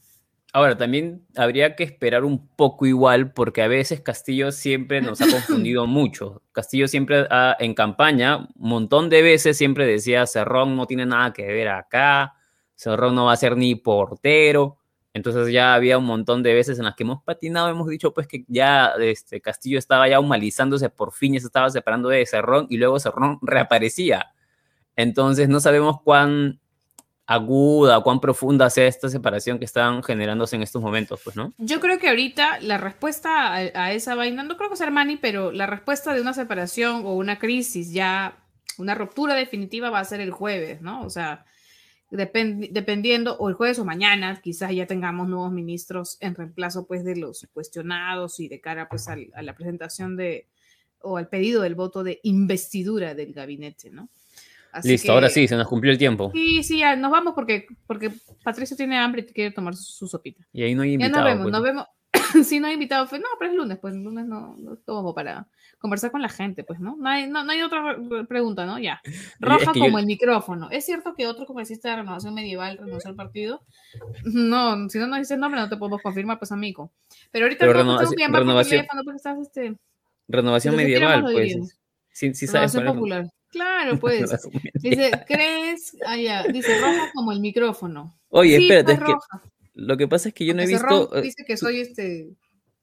Ahora, 0.52 0.76
también 0.76 1.24
habría 1.36 1.76
que 1.76 1.84
esperar 1.84 2.24
un 2.24 2.48
poco 2.48 2.84
igual, 2.84 3.32
porque 3.32 3.62
a 3.62 3.68
veces 3.68 4.00
Castillo 4.00 4.50
siempre 4.50 5.00
nos 5.00 5.20
ha 5.20 5.30
confundido 5.30 5.86
mucho. 5.86 6.42
Castillo 6.50 6.88
siempre 6.88 7.26
en 7.60 7.74
campaña, 7.74 8.38
un 8.38 8.68
montón 8.68 9.10
de 9.10 9.22
veces 9.22 9.56
siempre 9.56 9.86
decía, 9.86 10.26
Cerrón 10.26 10.76
no 10.76 10.86
tiene 10.86 11.06
nada 11.06 11.32
que 11.32 11.46
ver 11.46 11.68
acá, 11.68 12.34
Cerrón 12.74 13.14
no 13.14 13.26
va 13.26 13.32
a 13.32 13.36
ser 13.36 13.56
ni 13.56 13.76
portero. 13.76 14.79
Entonces 15.12 15.52
ya 15.52 15.74
había 15.74 15.98
un 15.98 16.04
montón 16.04 16.42
de 16.42 16.54
veces 16.54 16.78
en 16.78 16.84
las 16.84 16.94
que 16.94 17.02
hemos 17.02 17.22
patinado, 17.22 17.68
hemos 17.68 17.88
dicho 17.88 18.14
pues 18.14 18.28
que 18.28 18.44
ya 18.46 18.92
este 19.00 19.40
Castillo 19.40 19.78
estaba 19.78 20.08
ya 20.08 20.20
humanizándose, 20.20 20.88
por 20.88 21.12
fin 21.12 21.34
ya 21.34 21.40
se 21.40 21.46
estaba 21.46 21.68
separando 21.70 22.08
de 22.08 22.24
Cerrón 22.26 22.66
y 22.70 22.76
luego 22.76 23.00
Cerrón 23.00 23.38
reaparecía. 23.42 24.32
Entonces 24.96 25.48
no 25.48 25.60
sabemos 25.60 26.00
cuán 26.02 26.60
aguda, 27.30 28.00
cuán 28.00 28.18
profunda 28.18 28.68
sea 28.70 28.88
esta 28.88 29.08
separación 29.08 29.60
que 29.60 29.64
están 29.64 30.02
generándose 30.02 30.56
en 30.56 30.62
estos 30.62 30.82
momentos, 30.82 31.20
pues, 31.22 31.36
¿no? 31.36 31.54
Yo 31.58 31.78
creo 31.78 32.00
que 32.00 32.08
ahorita 32.08 32.58
la 32.58 32.76
respuesta 32.76 33.54
a, 33.54 33.92
esa 33.92 34.16
vaina, 34.16 34.42
no 34.42 34.56
creo 34.56 34.68
que 34.68 34.74
sea 34.74 34.88
Armani, 34.88 35.16
pero 35.16 35.52
la 35.52 35.66
respuesta 35.66 36.12
de 36.12 36.22
una 36.22 36.34
separación 36.34 37.06
o 37.06 37.14
una 37.14 37.38
crisis 37.38 37.92
ya, 37.92 38.36
una 38.78 38.96
ruptura 38.96 39.34
definitiva 39.34 39.90
va 39.90 40.00
a 40.00 40.04
ser 40.04 40.20
el 40.20 40.32
jueves, 40.32 40.82
¿no? 40.82 41.02
O 41.02 41.10
sea, 41.10 41.46
dependiendo, 42.10 43.36
o 43.38 43.48
el 43.48 43.54
jueves 43.54 43.78
o 43.78 43.84
mañana, 43.84 44.40
quizás 44.42 44.72
ya 44.72 44.86
tengamos 44.86 45.28
nuevos 45.28 45.52
ministros 45.52 46.18
en 46.20 46.34
reemplazo 46.34 46.86
pues 46.86 47.04
de 47.04 47.16
los 47.16 47.46
cuestionados 47.52 48.40
y 48.40 48.48
de 48.48 48.60
cara 48.60 48.88
pues 48.88 49.08
a 49.08 49.16
la 49.16 49.54
presentación 49.54 50.16
de, 50.16 50.46
o 51.00 51.16
al 51.16 51.28
pedido 51.28 51.62
del 51.62 51.74
voto 51.74 52.02
de 52.02 52.20
investidura 52.22 53.14
del 53.14 53.32
gabinete, 53.32 53.90
¿no? 53.90 54.08
Listo, 54.84 55.12
ahora 55.12 55.28
sí, 55.28 55.48
se 55.48 55.56
nos 55.56 55.66
cumplió 55.66 55.92
el 55.92 55.98
tiempo. 55.98 56.30
Sí, 56.32 56.62
sí, 56.62 56.78
ya 56.78 56.94
nos 56.94 57.10
vamos 57.10 57.34
porque, 57.34 57.66
porque 57.86 58.12
Patricio 58.44 58.76
tiene 58.76 58.98
hambre 58.98 59.26
y 59.28 59.32
quiere 59.32 59.50
tomar 59.50 59.74
su, 59.74 60.06
sopita. 60.06 60.46
Y 60.52 60.62
ahí 60.62 60.74
no 60.74 60.82
hay 60.82 60.92
invitado. 60.92 61.26
Ya 61.26 61.34
nos 61.34 61.38
vemos, 61.38 61.52
nos 61.52 61.62
vemos. 61.62 61.86
sí, 62.44 62.60
no 62.60 62.66
hay 62.66 62.74
invitado. 62.74 63.04
no, 63.18 63.26
pero 63.38 63.50
es 63.50 63.56
lunes, 63.56 63.78
pues 63.78 63.94
el 63.94 64.02
lunes 64.02 64.26
no, 64.26 64.56
no 64.58 64.76
todo 64.76 65.14
para 65.14 65.48
conversar 65.78 66.10
con 66.10 66.20
la 66.20 66.28
gente, 66.28 66.62
pues, 66.62 66.78
¿no? 66.78 66.96
No 66.96 67.08
hay, 67.08 67.26
no, 67.26 67.40
hay 67.40 67.62
otra 67.62 67.96
pregunta, 68.28 68.66
¿no? 68.66 68.78
Ya. 68.78 69.00
Roja 69.40 69.72
como 69.72 69.98
el 69.98 70.06
micrófono. 70.06 70.68
¿Es 70.70 70.84
cierto 70.84 71.14
que 71.14 71.26
otro 71.26 71.46
congresista 71.46 71.90
de 71.90 71.96
Renovación 71.96 72.34
Medieval 72.34 72.78
renunció 72.78 73.10
al 73.10 73.16
partido? 73.16 73.62
No, 74.24 74.88
si 74.88 74.98
no 74.98 75.06
nos 75.06 75.18
dices 75.18 75.38
nombre, 75.38 75.60
no 75.60 75.68
te 75.68 75.76
podemos 75.76 76.02
confirmar, 76.02 76.38
pues, 76.38 76.52
amigo. 76.52 76.92
Pero 77.30 77.46
ahorita 77.46 77.66
Pero 77.66 77.72
no, 77.84 77.98
renovación, 77.98 78.86
porque 79.04 79.16
estás, 79.16 79.38
este, 79.38 79.76
renovación 80.28 80.76
medieval, 80.76 81.22
pues. 81.22 81.78
Sí, 82.12 82.34
sí 82.34 82.46
sabes. 82.46 82.74
Renovación 82.74 82.94
popular. 82.96 83.30
Claro, 83.50 83.98
pues. 84.00 84.30
Dice, 84.74 85.10
¿crees? 85.26 85.96
Ah, 86.06 86.16
ya. 86.16 86.44
Dice 86.44 86.78
roja 86.80 87.10
como 87.14 87.32
el 87.32 87.40
micrófono. 87.40 88.18
Oye, 88.28 88.58
espérate, 88.58 88.96
pues, 88.96 88.98
es 88.98 89.40
que 89.42 89.48
lo 89.80 89.96
que 89.96 90.08
pasa 90.08 90.28
es 90.28 90.34
que 90.34 90.44
yo 90.44 90.54
no 90.54 90.62
he 90.62 90.66
visto. 90.66 91.16
Eh, 91.16 91.22
dice 91.22 91.44
que 91.44 91.56
soy 91.56 91.80
este 91.80 92.30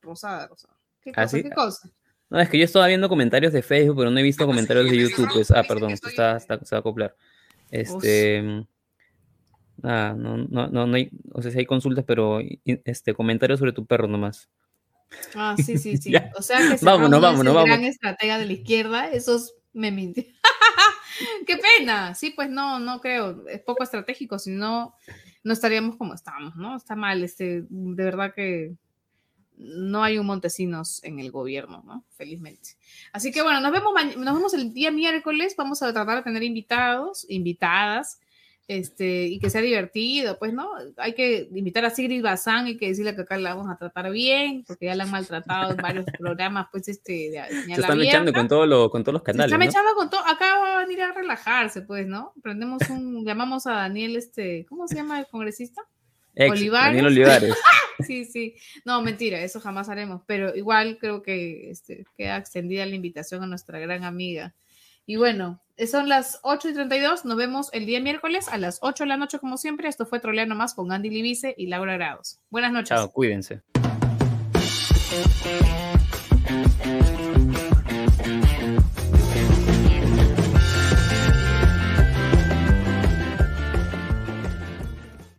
rosada, 0.02 0.48
rosada. 0.48 0.76
¿Qué 1.02 1.12
¿Ah, 1.16 1.24
cosa? 1.24 1.42
¿Qué 1.42 1.50
cosa? 1.50 1.92
No, 2.30 2.40
es 2.40 2.50
que 2.50 2.58
yo 2.58 2.66
estaba 2.66 2.88
viendo 2.88 3.08
comentarios 3.08 3.54
de 3.54 3.62
Facebook, 3.62 3.98
pero 3.98 4.12
no 4.12 4.20
he 4.20 4.24
visto 4.24 4.46
comentarios 4.46 4.90
de 4.90 4.98
YouTube. 5.10 5.30
Pues, 5.34 5.52
ah, 5.52 5.64
perdón, 5.64 5.92
está, 5.92 6.38
está, 6.38 6.60
se 6.64 6.76
va 6.76 6.78
a 6.78 6.80
acoplar. 6.80 7.16
Este. 7.70 8.66
Ah, 9.84 10.16
no, 10.18 10.38
no, 10.38 10.68
no, 10.68 10.88
no 10.88 10.96
hay, 10.96 11.12
o 11.34 11.42
sea, 11.42 11.52
si 11.52 11.60
hay 11.60 11.66
consultas, 11.66 12.04
pero 12.06 12.40
este, 12.66 13.14
comentarios 13.14 13.60
sobre 13.60 13.74
tu 13.74 13.86
perro 13.86 14.08
nomás. 14.08 14.50
Ah, 15.36 15.56
sí, 15.64 15.78
sí, 15.78 15.98
sí. 15.98 16.14
O 16.36 16.42
sea 16.42 16.58
que 16.58 16.84
vámonos, 16.84 17.22
vámonos, 17.22 17.56
es 17.56 17.62
el 17.62 17.68
gran 17.68 17.84
estratega 17.84 18.40
de 18.40 18.46
la 18.46 18.54
izquierda, 18.54 19.12
esos 19.12 19.56
me 19.74 19.92
mintieron. 19.92 20.34
Qué 21.48 21.58
pena. 21.58 22.16
Sí, 22.16 22.32
pues 22.36 22.50
no, 22.50 22.80
no 22.80 23.00
creo. 23.02 23.48
Es 23.48 23.62
poco 23.62 23.84
estratégico, 23.84 24.40
si 24.40 24.52
no, 25.48 25.54
estaríamos 25.54 25.96
como 25.96 26.14
estamos, 26.14 26.56
¿no? 26.56 26.76
Está 26.76 26.96
mal, 26.96 27.24
este, 27.24 27.64
de 27.70 28.04
verdad 28.04 28.34
que 28.34 28.76
no 29.58 30.04
hay 30.04 30.18
un 30.18 30.26
Montesinos 30.26 31.04
en 31.04 31.20
el 31.20 31.32
gobierno, 31.32 31.84
¿no? 31.86 32.04
Felizmente. 32.12 32.72
Así 33.12 33.32
que 33.32 33.42
bueno, 33.42 33.60
nos 33.62 33.72
vemos, 33.72 33.94
nos 34.18 34.36
vemos 34.36 34.54
el 34.54 34.74
día 34.74 34.92
miércoles. 34.92 35.56
Vamos 35.58 35.82
a 35.82 35.92
tratar 35.92 36.18
de 36.18 36.24
tener 36.24 36.44
invitados, 36.44 37.26
invitadas 37.30 38.20
este, 38.68 39.28
y 39.28 39.40
que 39.40 39.50
sea 39.50 39.62
divertido, 39.62 40.38
pues, 40.38 40.54
¿no? 40.54 40.70
Hay 40.98 41.14
que 41.14 41.48
invitar 41.54 41.86
a 41.86 41.90
Sigrid 41.90 42.22
Bazán 42.22 42.68
y 42.68 42.78
que 42.78 42.90
decirle 42.90 43.16
que 43.16 43.22
acá 43.22 43.38
la 43.38 43.56
vamos 43.56 43.72
a 43.72 43.78
tratar 43.78 44.12
bien, 44.12 44.66
porque 44.68 44.88
ya 44.88 44.96
la 44.96 45.06
han 45.06 45.12
maltratado 45.12 45.72
en 45.72 45.78
varios 45.78 46.06
programas, 46.18 46.68
pues, 46.72 46.90
este, 46.90 47.30
de 47.32 47.44
Se 47.74 47.82
están 47.82 48.02
echando 48.02 48.34
con, 48.34 48.48
todo 48.48 48.90
con 48.90 49.04
todos 49.04 49.14
los 49.14 49.24
canales, 49.24 49.50
Se 49.50 49.56
están 49.56 49.68
echando 49.70 49.96
con 49.96 50.10
todo, 50.10 50.20
acá 50.26 50.58
va 50.60 50.80
a 50.80 50.86
venir 50.86 51.02
a 51.02 51.14
relajarse, 51.14 51.82
pues, 51.82 52.08
¿no? 52.08 52.34
Prendemos 52.44 52.82
un, 52.90 53.26
llamamos 53.26 53.68
a 53.68 53.74
Daniel, 53.74 54.18
este, 54.18 54.66
¿cómo 54.68 54.88
se 54.88 54.96
llama 54.96 55.20
el 55.20 55.28
congresista? 55.28 55.84
Olivares. 56.38 56.88
Daniel 56.88 57.06
Olivares. 57.08 57.56
sí, 58.06 58.26
sí. 58.26 58.56
No, 58.86 59.02
mentira, 59.02 59.42
eso 59.42 59.60
jamás 59.60 59.90
haremos, 59.90 60.22
pero 60.28 60.56
igual 60.56 60.98
creo 61.00 61.24
que 61.24 61.72
este, 61.72 62.06
queda 62.18 62.38
extendida 62.38 62.86
la 62.86 62.96
invitación 62.96 63.44
a 63.44 63.48
nuestra 63.48 63.80
gran 63.80 64.04
amiga. 64.04 64.54
Y 65.10 65.16
bueno, 65.16 65.62
son 65.90 66.10
las 66.10 66.40
8 66.44 66.68
y 66.68 66.74
32. 66.74 67.24
Nos 67.24 67.38
vemos 67.38 67.70
el 67.72 67.86
día 67.86 68.02
miércoles 68.02 68.50
a 68.50 68.58
las 68.58 68.80
8 68.82 69.06
de 69.06 69.08
la 69.08 69.16
noche, 69.16 69.40
como 69.40 69.58
siempre. 69.58 69.88
Esto 69.88 70.06
fue 70.06 70.20
Troleano 70.20 70.54
Más 70.54 70.74
con 70.74 70.92
Andy 70.92 71.10
Libice 71.10 71.56
y 71.58 71.68
Laura 71.68 71.94
Grados. 71.94 72.42
Buenas 72.50 72.74
noches. 72.74 72.90
Chao, 72.90 73.10
cuídense. 73.10 73.62